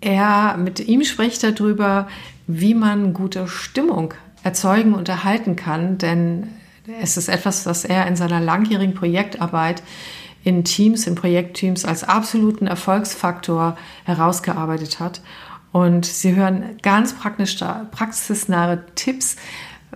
er, 0.00 0.56
mit 0.56 0.80
ihm 0.80 1.04
spricht 1.04 1.42
darüber, 1.42 2.08
wie 2.46 2.74
man 2.74 3.14
gute 3.14 3.46
Stimmung 3.48 4.14
erzeugen 4.42 4.94
und 4.94 5.08
erhalten 5.08 5.56
kann, 5.56 5.98
denn 5.98 6.48
es 7.00 7.16
ist 7.16 7.28
etwas, 7.28 7.64
was 7.66 7.84
er 7.84 8.06
in 8.06 8.16
seiner 8.16 8.40
langjährigen 8.40 8.94
Projektarbeit 8.94 9.82
in 10.44 10.64
Teams, 10.64 11.06
in 11.06 11.14
Projektteams 11.14 11.84
als 11.84 12.02
absoluten 12.02 12.66
Erfolgsfaktor 12.66 13.76
herausgearbeitet 14.04 14.98
hat. 14.98 15.20
Und 15.70 16.04
Sie 16.04 16.34
hören 16.34 16.76
ganz 16.82 17.14
praxisnahe 17.14 18.84
Tipps, 18.96 19.36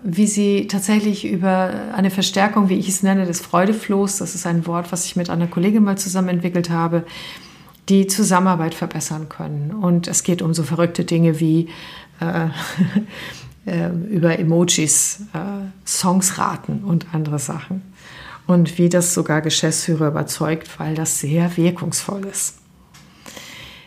wie 0.02 0.26
Sie 0.26 0.68
tatsächlich 0.68 1.26
über 1.26 1.70
eine 1.94 2.10
Verstärkung, 2.10 2.68
wie 2.68 2.78
ich 2.78 2.88
es 2.88 3.02
nenne, 3.02 3.26
des 3.26 3.40
Freudeflohs, 3.40 4.18
das 4.18 4.34
ist 4.34 4.46
ein 4.46 4.66
Wort, 4.66 4.92
was 4.92 5.04
ich 5.06 5.16
mit 5.16 5.30
einer 5.30 5.48
Kollegin 5.48 5.82
mal 5.82 5.98
zusammen 5.98 6.28
entwickelt 6.28 6.70
habe, 6.70 7.04
die 7.88 8.06
Zusammenarbeit 8.06 8.74
verbessern 8.74 9.28
können. 9.28 9.70
Und 9.70 10.08
es 10.08 10.22
geht 10.22 10.42
um 10.42 10.54
so 10.54 10.62
verrückte 10.62 11.04
Dinge 11.04 11.40
wie 11.40 11.68
äh, 12.20 12.48
äh, 13.66 13.90
über 14.10 14.38
Emojis, 14.38 15.22
äh, 15.32 15.38
Songs 15.86 16.38
raten 16.38 16.84
und 16.84 17.06
andere 17.12 17.38
Sachen. 17.38 17.82
Und 18.46 18.78
wie 18.78 18.88
das 18.88 19.12
sogar 19.12 19.40
Geschäftsführer 19.40 20.08
überzeugt, 20.08 20.78
weil 20.78 20.94
das 20.94 21.18
sehr 21.18 21.56
wirkungsvoll 21.56 22.24
ist. 22.26 22.58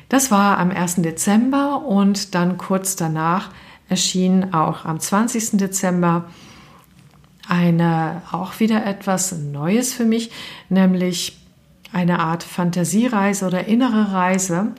Das 0.09 0.31
war 0.31 0.57
am 0.57 0.71
1. 0.71 0.95
Dezember 0.95 1.85
und 1.85 2.35
dann 2.35 2.57
kurz 2.57 2.95
danach 2.95 3.51
erschien 3.87 4.53
auch 4.53 4.85
am 4.85 4.99
20. 4.99 5.51
Dezember 5.57 6.25
eine 7.47 8.21
auch 8.31 8.59
wieder 8.59 8.85
etwas 8.85 9.31
Neues 9.31 9.93
für 9.93 10.05
mich, 10.05 10.31
nämlich 10.69 11.38
eine 11.91 12.19
Art 12.19 12.43
Fantasiereise 12.43 13.45
oder 13.45 13.65
innere 13.65 14.11
Reise, 14.13 14.73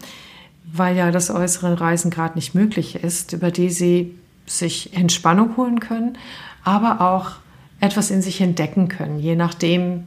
weil 0.64 0.96
ja 0.96 1.10
das 1.10 1.30
äußere 1.30 1.80
Reisen 1.80 2.10
gerade 2.10 2.36
nicht 2.36 2.54
möglich 2.54 2.96
ist, 2.96 3.32
über 3.32 3.50
die 3.50 3.70
sie 3.70 4.14
sich 4.46 4.94
Entspannung 4.94 5.56
holen 5.56 5.80
können, 5.80 6.18
aber 6.64 7.00
auch 7.00 7.32
etwas 7.80 8.10
in 8.10 8.22
sich 8.22 8.40
entdecken 8.40 8.88
können, 8.88 9.18
je 9.18 9.36
nachdem, 9.36 10.06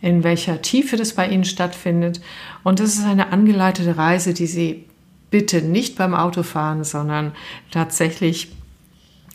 in 0.00 0.24
welcher 0.24 0.60
Tiefe 0.60 0.96
das 0.96 1.14
bei 1.14 1.28
ihnen 1.28 1.44
stattfindet. 1.44 2.20
Und 2.62 2.80
das 2.80 2.94
ist 2.94 3.04
eine 3.04 3.32
angeleitete 3.32 3.96
Reise, 3.96 4.34
die 4.34 4.46
sie 4.46 4.84
bitte 5.30 5.62
nicht 5.62 5.96
beim 5.96 6.14
Autofahren, 6.14 6.84
sondern 6.84 7.32
tatsächlich 7.70 8.52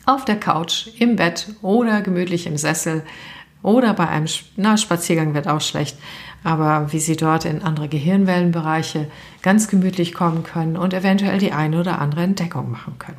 auf 0.06 0.24
der 0.24 0.38
Couch, 0.38 0.88
im 0.98 1.16
Bett 1.16 1.48
oder 1.62 2.00
gemütlich 2.00 2.46
im 2.46 2.56
Sessel 2.56 3.02
oder 3.62 3.94
bei 3.94 4.08
einem 4.08 4.26
na, 4.56 4.76
Spaziergang 4.76 5.34
wird 5.34 5.46
auch 5.46 5.60
schlecht, 5.60 5.96
aber 6.44 6.92
wie 6.92 7.00
sie 7.00 7.16
dort 7.16 7.44
in 7.44 7.62
andere 7.62 7.88
Gehirnwellenbereiche 7.88 9.08
ganz 9.42 9.68
gemütlich 9.68 10.14
kommen 10.14 10.42
können 10.42 10.76
und 10.76 10.94
eventuell 10.94 11.38
die 11.38 11.52
eine 11.52 11.80
oder 11.80 12.00
andere 12.00 12.22
Entdeckung 12.22 12.70
machen 12.70 12.98
können. 12.98 13.18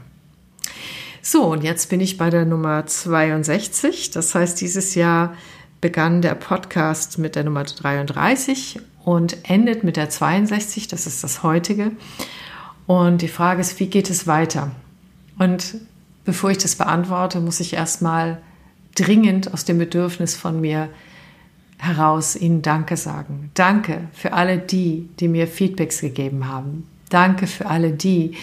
So, 1.21 1.45
und 1.45 1.63
jetzt 1.63 1.89
bin 1.89 2.01
ich 2.01 2.17
bei 2.17 2.29
der 2.29 2.45
Nummer 2.45 2.85
62. 2.85 4.11
Das 4.11 4.35
heißt, 4.35 4.59
dieses 4.59 4.93
Jahr 4.93 5.35
begann 5.79 6.21
der 6.21 6.35
Podcast 6.35 7.17
mit 7.17 7.35
der 7.35 7.45
Nummer 7.45 7.63
33 7.63 8.81
und 9.05 9.49
endet 9.49 9.85
mit 9.85 9.95
der 9.95 10.09
62. 10.09 10.89
Das 10.89 11.07
ist 11.07 11.23
das 11.23 11.41
heutige. 11.43 11.91
Und 12.87 13.21
die 13.21 13.29
Frage 13.29 13.61
ist, 13.61 13.79
wie 13.79 13.87
geht 13.87 14.09
es 14.09 14.27
weiter? 14.27 14.71
Und 15.39 15.75
bevor 16.25 16.51
ich 16.51 16.57
das 16.57 16.75
beantworte, 16.75 17.39
muss 17.39 17.61
ich 17.61 17.73
erstmal 17.73 18.41
dringend 18.95 19.53
aus 19.53 19.65
dem 19.65 19.77
Bedürfnis 19.77 20.35
von 20.35 20.59
mir 20.59 20.89
heraus 21.83 22.35
Ihnen 22.35 22.61
Danke 22.61 22.97
sagen. 22.97 23.51
Danke 23.53 24.07
für 24.13 24.33
alle 24.33 24.57
die, 24.57 25.09
die 25.19 25.27
mir 25.27 25.47
Feedbacks 25.47 26.01
gegeben 26.01 26.47
haben. 26.47 26.87
Danke 27.09 27.45
für 27.45 27.67
alle 27.67 27.91
die, 27.91 28.35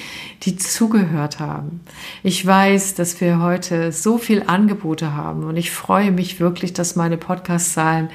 die 0.43 0.57
zugehört 0.57 1.41
haben. 1.41 1.81
Ich 2.23 2.47
weiß, 2.47 2.95
dass 2.95 3.21
wir 3.21 3.41
heute 3.41 3.91
so 3.91 4.17
viel 4.17 4.45
Angebote 4.47 5.17
haben 5.17 5.43
und 5.43 5.57
ich 5.57 5.73
freue 5.73 6.13
mich 6.13 6.39
wirklich, 6.39 6.73
dass 6.73 6.95
meine 6.95 7.17
Podcast-Zahlen 7.17 8.11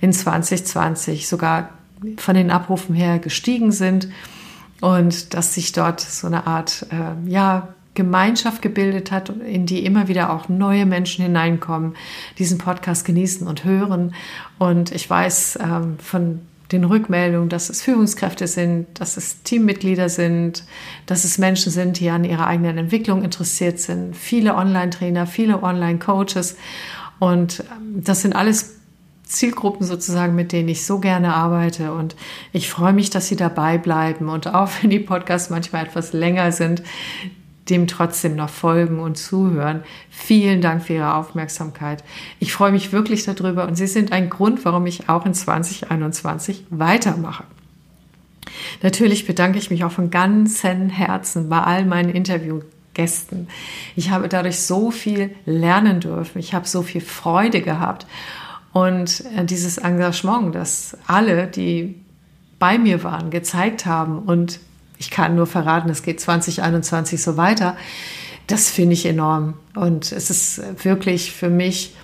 in 0.00 0.12
2020 0.12 1.28
sogar 1.28 1.68
von 2.16 2.34
den 2.34 2.50
Abrufen 2.50 2.94
her 2.94 3.20
gestiegen 3.20 3.70
sind 3.70 4.08
und 4.80 5.34
dass 5.34 5.54
sich 5.54 5.72
dort 5.72 6.00
so 6.00 6.26
eine 6.26 6.46
Art, 6.46 6.86
äh, 6.90 7.30
ja, 7.30 7.68
Gemeinschaft 7.94 8.62
gebildet 8.62 9.10
hat, 9.10 9.28
in 9.28 9.66
die 9.66 9.84
immer 9.84 10.08
wieder 10.08 10.32
auch 10.32 10.48
neue 10.48 10.86
Menschen 10.86 11.24
hineinkommen, 11.24 11.94
diesen 12.38 12.58
Podcast 12.58 13.04
genießen 13.04 13.46
und 13.46 13.64
hören. 13.64 14.14
Und 14.58 14.92
ich 14.92 15.08
weiß 15.10 15.58
ähm, 15.62 15.98
von 15.98 16.40
den 16.72 16.84
Rückmeldungen, 16.84 17.48
dass 17.48 17.68
es 17.68 17.82
Führungskräfte 17.82 18.46
sind, 18.46 18.86
dass 19.00 19.16
es 19.16 19.42
Teammitglieder 19.42 20.08
sind, 20.08 20.64
dass 21.06 21.24
es 21.24 21.38
Menschen 21.38 21.72
sind, 21.72 21.98
die 21.98 22.10
an 22.10 22.24
ihrer 22.24 22.46
eigenen 22.46 22.78
Entwicklung 22.78 23.24
interessiert 23.24 23.80
sind, 23.80 24.16
viele 24.16 24.54
Online-Trainer, 24.54 25.26
viele 25.26 25.62
Online-Coaches. 25.62 26.56
Und 27.18 27.60
ähm, 27.60 28.04
das 28.04 28.22
sind 28.22 28.36
alles 28.36 28.76
Zielgruppen 29.24 29.86
sozusagen, 29.86 30.34
mit 30.34 30.52
denen 30.52 30.68
ich 30.68 30.84
so 30.84 30.98
gerne 30.98 31.34
arbeite. 31.34 31.92
Und 31.92 32.16
ich 32.52 32.68
freue 32.68 32.92
mich, 32.92 33.10
dass 33.10 33.28
Sie 33.28 33.36
dabei 33.36 33.78
bleiben. 33.78 34.28
Und 34.28 34.52
auch 34.52 34.70
wenn 34.80 34.90
die 34.90 35.00
Podcasts 35.00 35.50
manchmal 35.50 35.86
etwas 35.86 36.12
länger 36.12 36.52
sind, 36.52 36.82
dem 37.70 37.86
trotzdem 37.86 38.36
noch 38.36 38.50
folgen 38.50 38.98
und 38.98 39.16
zuhören. 39.16 39.82
Vielen 40.10 40.60
Dank 40.60 40.82
für 40.82 40.94
Ihre 40.94 41.14
Aufmerksamkeit. 41.14 42.04
Ich 42.38 42.52
freue 42.52 42.72
mich 42.72 42.92
wirklich 42.92 43.24
darüber 43.24 43.66
und 43.66 43.76
Sie 43.76 43.86
sind 43.86 44.12
ein 44.12 44.28
Grund, 44.28 44.64
warum 44.64 44.86
ich 44.86 45.08
auch 45.08 45.24
in 45.24 45.34
2021 45.34 46.66
weitermache. 46.70 47.44
Natürlich 48.82 49.26
bedanke 49.26 49.58
ich 49.58 49.70
mich 49.70 49.84
auch 49.84 49.92
von 49.92 50.10
ganzem 50.10 50.88
Herzen 50.88 51.48
bei 51.48 51.60
all 51.62 51.84
meinen 51.84 52.10
Interview 52.10 52.60
Gästen. 52.94 53.48
Ich 53.96 54.10
habe 54.10 54.28
dadurch 54.28 54.58
so 54.60 54.90
viel 54.90 55.30
lernen 55.46 56.00
dürfen. 56.00 56.38
Ich 56.38 56.54
habe 56.54 56.66
so 56.66 56.82
viel 56.82 57.00
Freude 57.00 57.62
gehabt. 57.62 58.06
Und 58.72 59.24
äh, 59.36 59.44
dieses 59.44 59.78
Engagement, 59.78 60.54
das 60.54 60.96
alle, 61.06 61.46
die 61.46 61.96
bei 62.58 62.78
mir 62.78 63.02
waren, 63.02 63.30
gezeigt 63.30 63.86
haben 63.86 64.18
und 64.18 64.60
ich 65.00 65.10
kann 65.10 65.34
nur 65.34 65.46
verraten, 65.46 65.88
es 65.88 66.02
geht 66.02 66.20
2021 66.20 67.20
so 67.20 67.36
weiter, 67.36 67.76
das 68.46 68.70
finde 68.70 68.92
ich 68.92 69.06
enorm. 69.06 69.54
Und 69.74 70.12
es 70.12 70.30
ist 70.30 70.84
wirklich 70.84 71.32
für 71.32 71.48
mich 71.48 71.94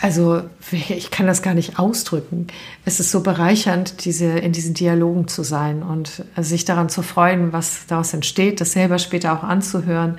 also 0.00 0.42
ich 0.72 1.12
kann 1.12 1.28
das 1.28 1.42
gar 1.42 1.54
nicht 1.54 1.78
ausdrücken. 1.78 2.48
Es 2.84 2.98
ist 2.98 3.12
so 3.12 3.22
bereichernd, 3.22 4.04
diese, 4.04 4.26
in 4.26 4.50
diesen 4.50 4.74
Dialogen 4.74 5.28
zu 5.28 5.44
sein 5.44 5.84
und 5.84 6.24
sich 6.36 6.64
daran 6.64 6.88
zu 6.88 7.02
freuen, 7.02 7.52
was 7.52 7.86
daraus 7.86 8.12
entsteht, 8.12 8.60
das 8.60 8.72
selber 8.72 8.98
später 8.98 9.32
auch 9.32 9.44
anzuhören 9.44 10.18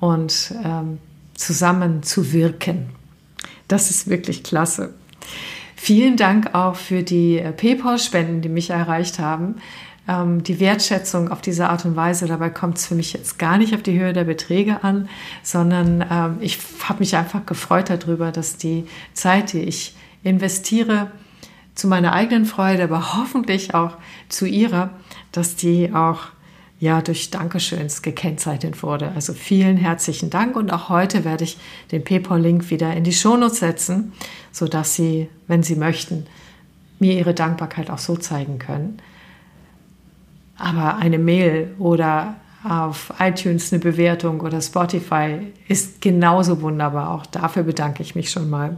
und 0.00 0.54
ähm, 0.64 1.00
zusammen 1.34 2.02
zu 2.02 2.32
wirken. 2.32 2.88
Das 3.68 3.90
ist 3.90 4.08
wirklich 4.08 4.42
klasse. 4.42 4.94
Vielen 5.76 6.16
Dank 6.16 6.54
auch 6.54 6.76
für 6.76 7.02
die 7.02 7.44
PayPal-Spenden, 7.58 8.40
die 8.40 8.48
mich 8.48 8.70
erreicht 8.70 9.18
haben 9.18 9.56
ähm, 10.10 10.42
die 10.42 10.58
Wertschätzung 10.58 11.30
auf 11.30 11.40
diese 11.40 11.68
Art 11.68 11.84
und 11.84 11.94
Weise. 11.94 12.26
Dabei 12.26 12.50
kommt 12.50 12.78
es 12.78 12.86
für 12.86 12.94
mich 12.94 13.12
jetzt 13.12 13.38
gar 13.38 13.58
nicht 13.58 13.74
auf 13.74 13.82
die 13.82 13.98
Höhe 13.98 14.12
der 14.12 14.24
Beträge 14.24 14.82
an, 14.82 15.08
sondern 15.42 16.04
ähm, 16.10 16.38
ich 16.40 16.58
habe 16.82 16.98
mich 16.98 17.16
einfach 17.16 17.46
gefreut 17.46 17.88
darüber, 17.88 18.32
dass 18.32 18.56
die 18.56 18.86
Zeit, 19.14 19.52
die 19.52 19.60
ich 19.60 19.94
investiere, 20.24 21.10
zu 21.74 21.86
meiner 21.86 22.12
eigenen 22.12 22.44
Freude, 22.44 22.84
aber 22.84 23.16
hoffentlich 23.16 23.74
auch 23.74 23.96
zu 24.28 24.44
ihrer, 24.44 24.90
dass 25.32 25.56
die 25.56 25.94
auch 25.94 26.24
ja 26.78 27.00
durch 27.00 27.30
Dankeschöns 27.30 28.02
gekennzeichnet 28.02 28.82
wurde. 28.82 29.12
Also 29.14 29.32
vielen 29.32 29.76
herzlichen 29.76 30.30
Dank 30.30 30.56
und 30.56 30.72
auch 30.72 30.88
heute 30.88 31.24
werde 31.24 31.44
ich 31.44 31.58
den 31.92 32.02
PayPal-Link 32.02 32.70
wieder 32.70 32.94
in 32.94 33.04
die 33.04 33.12
Shownotes 33.12 33.60
setzen, 33.60 34.12
sodass 34.50 34.94
Sie, 34.94 35.28
wenn 35.46 35.62
Sie 35.62 35.76
möchten, 35.76 36.26
mir 36.98 37.16
Ihre 37.16 37.34
Dankbarkeit 37.34 37.90
auch 37.90 37.98
so 37.98 38.16
zeigen 38.16 38.58
können. 38.58 39.00
Aber 40.60 40.96
eine 40.98 41.18
Mail 41.18 41.74
oder 41.78 42.36
auf 42.62 43.12
iTunes 43.18 43.72
eine 43.72 43.80
Bewertung 43.80 44.40
oder 44.40 44.60
Spotify 44.60 45.38
ist 45.66 46.00
genauso 46.02 46.60
wunderbar. 46.60 47.10
Auch 47.10 47.26
dafür 47.26 47.62
bedanke 47.62 48.02
ich 48.02 48.14
mich 48.14 48.30
schon 48.30 48.50
mal. 48.50 48.76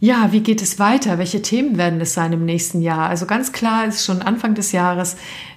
Ja, 0.00 0.32
wie 0.32 0.40
geht 0.40 0.62
es 0.62 0.78
weiter? 0.78 1.18
Welche 1.18 1.42
Themen 1.42 1.76
werden 1.76 2.00
es 2.00 2.14
sein 2.14 2.32
im 2.32 2.44
nächsten 2.44 2.80
Jahr? 2.80 3.08
Also 3.08 3.26
ganz 3.26 3.52
klar 3.52 3.86
ist 3.86 4.04
schon 4.04 4.22
Anfang 4.22 4.54
des 4.54 4.72
Jahres, 4.72 5.16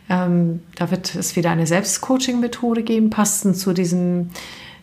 ähm, 0.10 0.62
da 0.75 0.91
wird 0.91 1.15
es 1.15 1.36
wieder 1.36 1.51
eine 1.51 1.67
Selbstcoaching-Methode 1.67 2.84
geben, 2.84 3.12
passend 3.12 3.56
zu 3.56 3.71
diesem 3.71 4.32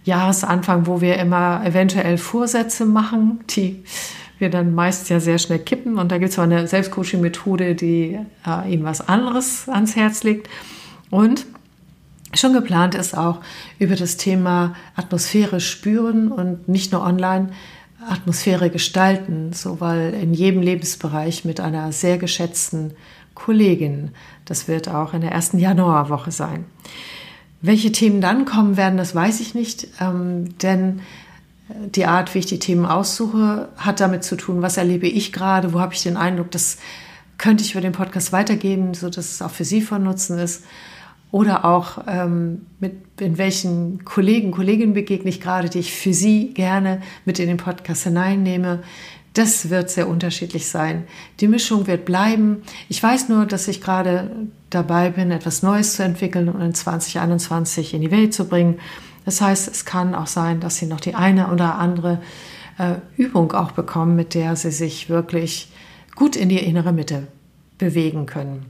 Jahresanfang, 0.05 0.87
wo 0.87 1.01
wir 1.01 1.19
immer 1.19 1.63
eventuell 1.67 2.17
Vorsätze 2.19 2.87
machen, 2.87 3.41
die 3.51 3.83
wir 4.39 4.51
dann 4.51 4.75
meist 4.75 5.09
ja 5.11 5.21
sehr 5.21 5.39
schnell 5.39 5.59
kippen. 5.59 5.99
Und 5.99 6.13
da 6.13 6.19
gibt 6.19 6.31
es 6.31 6.39
auch 6.39 6.45
eine 6.45 6.67
Selbstcoaching-Methode, 6.67 7.75
die 7.75 8.19
äh, 8.47 8.73
Ihnen 8.73 8.85
was 8.85 9.07
anderes 9.09 9.69
ans 9.69 9.97
Herz 9.97 10.23
legt. 10.23 10.49
Und 11.11 11.47
schon 12.35 12.53
geplant 12.53 12.95
ist 12.95 13.17
auch 13.17 13.41
über 13.79 13.97
das 13.97 14.17
Thema 14.17 14.75
Atmosphäre 14.97 15.61
spüren 15.61 16.31
und 16.31 16.69
nicht 16.69 16.93
nur 16.93 17.03
online 17.03 17.51
Atmosphäre 18.09 18.71
gestalten, 18.71 19.53
so 19.53 19.81
weil 19.81 20.15
in 20.15 20.33
jedem 20.33 20.63
Lebensbereich 20.63 21.45
mit 21.45 21.61
einer 21.61 21.93
sehr 21.93 22.19
geschätzten 22.19 22.93
Kollegin. 23.35 24.11
Das 24.45 24.69
wird 24.69 24.89
auch 24.89 25.15
in 25.15 25.21
der 25.21 25.33
ersten 25.33 25.59
Januarwoche 25.59 26.31
sein. 26.31 26.65
Welche 27.61 27.91
Themen 27.91 28.21
dann 28.21 28.45
kommen 28.45 28.77
werden, 28.77 28.99
das 28.99 29.15
weiß 29.15 29.41
ich 29.41 29.55
nicht, 29.55 29.89
ähm, 30.01 30.57
denn 30.59 31.01
die 31.69 32.07
Art, 32.07 32.35
wie 32.35 32.39
ich 32.39 32.47
die 32.47 32.59
Themen 32.59 32.87
aussuche, 32.87 33.69
hat 33.77 34.01
damit 34.01 34.25
zu 34.25 34.37
tun, 34.37 34.63
was 34.63 34.77
erlebe 34.77 35.07
ich 35.07 35.33
gerade, 35.33 35.73
wo 35.73 35.81
habe 35.81 35.95
ich 35.95 36.03
den 36.03 36.17
Eindruck, 36.17 36.51
das 36.51 36.79
könnte 37.37 37.63
ich 37.63 37.73
über 37.73 37.81
den 37.81 37.93
Podcast 37.93 38.33
weitergeben, 38.33 38.95
sodass 38.95 39.33
es 39.33 39.43
auch 39.43 39.51
für 39.51 39.65
Sie 39.65 39.81
von 39.81 40.03
Nutzen 40.03 40.39
ist. 40.39 40.65
Oder 41.31 41.67
auch 41.67 42.05
ähm, 42.07 42.67
mit 42.81 43.21
in 43.21 43.37
welchen 43.37 44.05
Kollegen, 44.05 44.51
Kolleginnen 44.51 44.95
begegne 44.95 45.29
ich 45.29 45.41
gerade, 45.41 45.69
die 45.69 45.81
ich 45.81 45.93
für 45.93 46.15
Sie 46.15 46.55
gerne 46.55 47.03
mit 47.27 47.39
in 47.39 47.49
den 47.49 47.59
Podcast 47.59 48.05
hineinnehme. 48.05 48.83
Das 49.35 49.69
wird 49.69 49.91
sehr 49.91 50.09
unterschiedlich 50.09 50.69
sein. 50.69 51.05
Die 51.41 51.49
Mischung 51.49 51.87
wird 51.87 52.07
bleiben. 52.07 52.63
Ich 52.89 53.03
weiß 53.03 53.29
nur, 53.29 53.45
dass 53.45 53.69
ich 53.69 53.83
gerade 53.83 54.31
dabei 54.71 55.11
bin, 55.11 55.31
etwas 55.31 55.63
Neues 55.63 55.97
zu 55.97 56.03
entwickeln 56.03 56.49
und 56.49 56.63
in 56.63 56.75
2021 56.75 57.93
in 57.93 58.01
die 58.01 58.11
Welt 58.11 58.33
zu 58.33 58.47
bringen. 58.47 58.79
Das 59.29 59.43
heißt, 59.43 59.69
es 59.69 59.85
kann 59.85 60.15
auch 60.15 60.27
sein, 60.27 60.59
dass 60.59 60.77
Sie 60.77 60.87
noch 60.87 61.01
die 61.01 61.15
eine 61.15 61.49
oder 61.53 61.75
andere 61.75 62.19
äh, 62.79 62.95
Übung 63.19 63.53
auch 63.53 63.73
bekommen, 63.73 64.17
mit 64.17 64.33
der 64.33 64.57
Sie 64.57 64.71
sich 64.71 65.11
wirklich 65.11 65.71
gut 66.17 66.35
in 66.35 66.49
die 66.49 66.65
innere 66.65 66.95
Mitte 66.95 67.27
bewegen 67.77 68.25
können. 68.25 68.65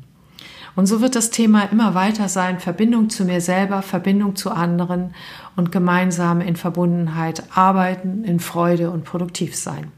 Und 0.75 0.87
so 0.87 1.01
wird 1.01 1.15
das 1.15 1.31
Thema 1.31 1.71
immer 1.71 1.95
weiter 1.95 2.29
sein, 2.29 2.59
Verbindung 2.59 3.09
zu 3.09 3.25
mir 3.25 3.41
selber, 3.41 3.83
Verbindung 3.83 4.35
zu 4.35 4.51
anderen 4.51 5.15
und 5.55 5.71
gemeinsam 5.71 6.41
in 6.41 6.57
Verbundenheit 6.57 7.45
arbeiten, 7.55 8.25
in 8.25 8.41
Freude 8.41 8.91
und 8.91 9.05
produktiv 9.05 9.55
sein. 9.55 9.93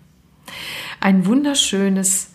Ein 1.01 1.25
wunderschönes 1.25 2.33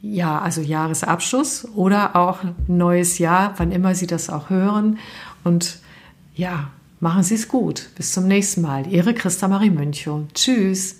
ja, 0.00 0.38
also 0.40 0.62
Jahresabschluss 0.62 1.68
oder 1.74 2.16
auch 2.16 2.38
neues 2.66 3.18
Jahr, 3.18 3.52
wann 3.58 3.72
immer 3.72 3.94
Sie 3.94 4.06
das 4.06 4.30
auch 4.30 4.48
hören. 4.48 4.98
Und 5.44 5.80
ja, 6.34 6.70
Machen 7.00 7.22
Sie 7.22 7.36
es 7.36 7.48
gut. 7.48 7.88
Bis 7.96 8.12
zum 8.12 8.26
nächsten 8.26 8.62
Mal. 8.62 8.86
Ihre 8.88 9.14
Christa 9.14 9.48
Marie 9.48 9.70
Münchow. 9.70 10.22
Tschüss. 10.34 10.96